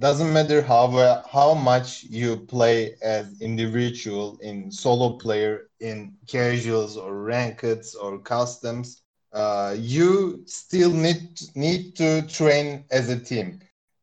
doesn't 0.00 0.32
matter 0.32 0.60
how 0.60 0.90
well, 0.90 1.24
how 1.30 1.54
much 1.54 2.04
you 2.10 2.36
play 2.36 2.96
as 3.00 3.40
individual 3.40 4.36
in 4.42 4.70
solo 4.70 5.16
player 5.16 5.68
in 5.80 6.12
casuals 6.26 6.96
or 6.98 7.14
rankeds 7.14 7.94
or 7.98 8.18
customs 8.18 9.00
uh, 9.32 9.74
you 9.78 10.42
still 10.46 10.90
need 10.90 11.40
need 11.54 11.96
to 11.96 12.22
train 12.22 12.84
as 12.90 13.08
a 13.08 13.18
team 13.18 13.60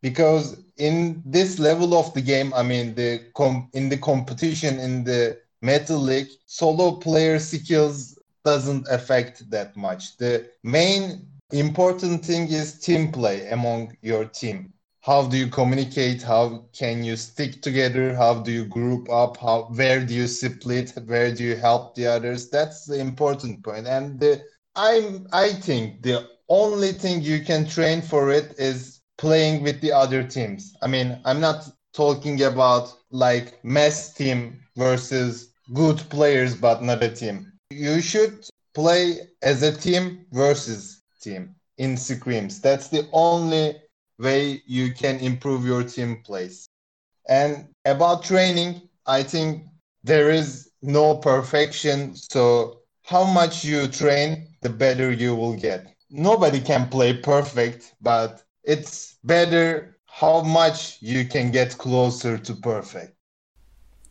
because 0.08 0.46
in 0.78 1.22
this 1.26 1.52
level 1.70 1.89
of 2.02 2.13
the 2.13 2.26
game 2.34 2.50
i 2.62 2.63
mean 2.72 2.88
the 3.02 3.12
com- 3.39 3.70
in 3.80 3.86
the 3.89 4.00
competition 4.12 4.74
in 4.88 5.04
the 5.12 5.22
metal 5.62 6.00
league 6.10 6.32
solo 6.46 6.88
player 7.06 7.38
skills 7.39 8.15
doesn't 8.46 8.88
affect 8.89 9.50
that 9.50 9.76
much. 9.76 10.15
The 10.18 10.50
main 10.63 11.28
important 11.52 12.24
thing 12.24 12.48
is 12.48 12.80
team 12.80 13.12
play 13.12 13.50
among 13.50 13.98
your 14.02 14.26
team. 14.26 14.72
How 15.02 15.28
do 15.28 15.38
you 15.38 15.48
communicate? 15.48 16.22
How 16.22 16.65
can 16.72 17.04
you 17.04 17.15
stick 17.15 17.62
together? 17.62 18.15
How 18.15 18.36
do 18.36 18.52
you 18.52 18.65
group 18.65 19.10
up? 19.10 19.38
How 19.38 19.63
where 19.80 20.04
do 20.06 20.13
you 20.13 20.28
split? 20.28 20.94
Where 21.06 21.34
do 21.34 21.44
you 21.44 21.56
help 21.56 21.96
the 21.96 22.08
others? 22.08 22.50
That's 22.50 22.86
the 22.86 23.00
important 23.00 23.63
point. 23.63 23.88
And 23.88 24.20
the, 24.20 24.44
i'm 24.78 25.26
i 25.32 25.54
think 25.54 26.04
the 26.04 26.28
only 26.50 26.91
thing 26.91 27.22
you 27.22 27.39
can 27.39 27.65
train 27.65 28.02
for 28.02 28.30
it 28.30 28.54
is 28.58 28.94
playing 29.17 29.63
with 29.63 29.80
the 29.82 29.91
other 29.91 30.23
teams 30.23 30.75
i 30.82 30.88
mean 30.88 31.19
i'm 31.25 31.39
not 31.39 31.67
talking 31.93 32.43
about 32.43 32.93
like 33.12 33.63
mess 33.63 34.13
team 34.13 34.60
versus 34.75 35.54
good 35.73 35.97
players 36.10 36.56
but 36.56 36.84
not 36.84 37.01
a 37.04 37.10
team 37.10 37.51
you 37.69 38.01
should 38.01 38.45
play 38.73 39.19
as 39.41 39.63
a 39.63 39.71
team 39.75 40.25
versus 40.32 41.01
team 41.21 41.56
in 41.78 41.95
scrims 41.95 42.62
that's 42.62 42.89
the 42.89 43.08
only 43.13 43.75
way 44.17 44.62
you 44.65 44.93
can 44.93 45.19
improve 45.19 45.65
your 45.65 45.84
team 45.84 46.21
plays. 46.23 46.67
And 47.28 47.67
about 47.86 48.23
training, 48.23 48.82
I 49.06 49.23
think 49.23 49.65
there 50.04 50.30
is 50.30 50.69
no 50.82 51.17
perfection. 51.17 52.15
So, 52.15 52.82
how 53.04 53.23
much 53.23 53.63
you 53.63 53.88
train, 53.88 54.47
the 54.62 54.69
better 54.69 55.12
you 55.12 55.36
will 55.36 55.56
get. 55.56 55.93
Nobody 56.10 56.60
can 56.60 56.88
play 56.89 57.13
perfect, 57.13 57.93
but 58.01 58.43
it's 58.65 59.17
better 59.23 59.97
how 60.06 60.41
much 60.41 60.97
you 61.01 61.25
can 61.25 61.51
get 61.51 61.78
closer 61.78 62.38
to 62.38 62.56
perfect. 62.56 63.15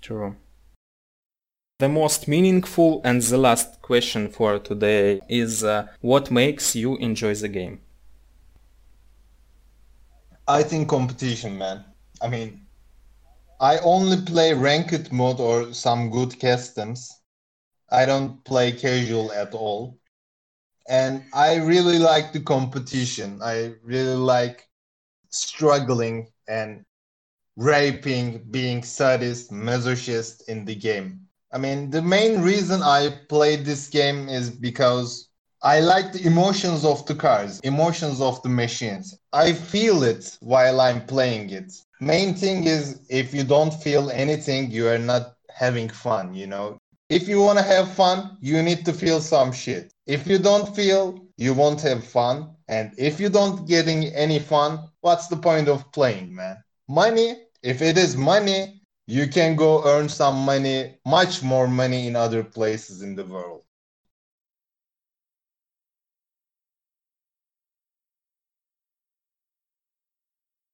True. 0.00 0.36
The 1.78 1.88
most 1.88 2.28
meaningful 2.28 3.00
and 3.04 3.20
the 3.20 3.38
last 3.38 3.82
question 3.82 4.28
for 4.28 4.58
today 4.58 5.20
is 5.28 5.64
uh, 5.64 5.88
what 6.00 6.30
makes 6.30 6.76
you 6.76 6.96
enjoy 6.98 7.34
the 7.34 7.48
game? 7.48 7.80
I 10.46 10.62
think 10.62 10.88
competition, 10.88 11.58
man. 11.58 11.84
I 12.20 12.28
mean, 12.28 12.66
I 13.60 13.78
only 13.78 14.20
play 14.22 14.52
ranked 14.52 15.10
mode 15.10 15.40
or 15.40 15.72
some 15.72 16.10
good 16.10 16.38
customs. 16.38 17.10
I 17.90 18.04
don't 18.04 18.44
play 18.44 18.72
casual 18.72 19.32
at 19.32 19.54
all. 19.54 19.98
And 20.88 21.24
I 21.32 21.56
really 21.56 21.98
like 21.98 22.32
the 22.32 22.40
competition. 22.40 23.40
I 23.42 23.74
really 23.82 24.16
like 24.16 24.68
struggling 25.30 26.28
and 26.48 26.84
raping, 27.56 28.44
being 28.50 28.82
sadist, 28.82 29.50
masochist 29.50 30.48
in 30.48 30.64
the 30.64 30.74
game. 30.74 31.20
I 31.52 31.58
mean, 31.58 31.90
the 31.90 32.02
main 32.02 32.42
reason 32.42 32.82
I 32.82 33.10
played 33.28 33.64
this 33.64 33.88
game 33.88 34.28
is 34.28 34.50
because 34.50 35.28
I 35.62 35.80
like 35.80 36.12
the 36.12 36.26
emotions 36.26 36.84
of 36.84 37.06
the 37.06 37.14
cars, 37.14 37.60
emotions 37.60 38.20
of 38.20 38.42
the 38.42 38.48
machines. 38.48 39.16
I 39.32 39.52
feel 39.52 40.02
it 40.02 40.36
while 40.40 40.80
I'm 40.80 41.06
playing 41.06 41.50
it. 41.50 41.72
Main 42.00 42.34
thing 42.34 42.64
is 42.64 43.00
if 43.08 43.32
you 43.32 43.44
don't 43.44 43.72
feel 43.72 44.10
anything, 44.10 44.70
you 44.70 44.88
are 44.88 44.98
not 44.98 45.36
having 45.54 45.88
fun, 45.88 46.34
you 46.34 46.46
know. 46.46 46.76
If 47.10 47.28
you 47.28 47.40
want 47.40 47.58
to 47.58 47.64
have 47.64 47.92
fun, 47.92 48.38
you 48.40 48.62
need 48.62 48.86
to 48.86 48.92
feel 48.92 49.20
some 49.20 49.52
shit. 49.52 49.92
If 50.06 50.26
you 50.26 50.38
don't 50.38 50.74
feel, 50.74 51.20
you 51.36 51.52
won't 51.52 51.82
have 51.82 52.02
fun. 52.02 52.54
And 52.68 52.92
if 52.96 53.20
you 53.20 53.28
don't 53.28 53.68
getting 53.68 54.06
any 54.14 54.38
fun, 54.38 54.88
what's 55.02 55.28
the 55.28 55.36
point 55.36 55.68
of 55.68 55.90
playing, 55.92 56.34
man? 56.34 56.62
Money, 56.88 57.36
if 57.62 57.82
it 57.82 57.98
is 57.98 58.16
money, 58.16 58.80
you 59.06 59.28
can 59.28 59.54
go 59.54 59.84
earn 59.84 60.08
some 60.08 60.36
money, 60.46 60.98
much 61.04 61.42
more 61.42 61.68
money 61.68 62.06
in 62.06 62.16
other 62.16 62.42
places 62.42 63.02
in 63.02 63.14
the 63.14 63.24
world. 63.24 63.63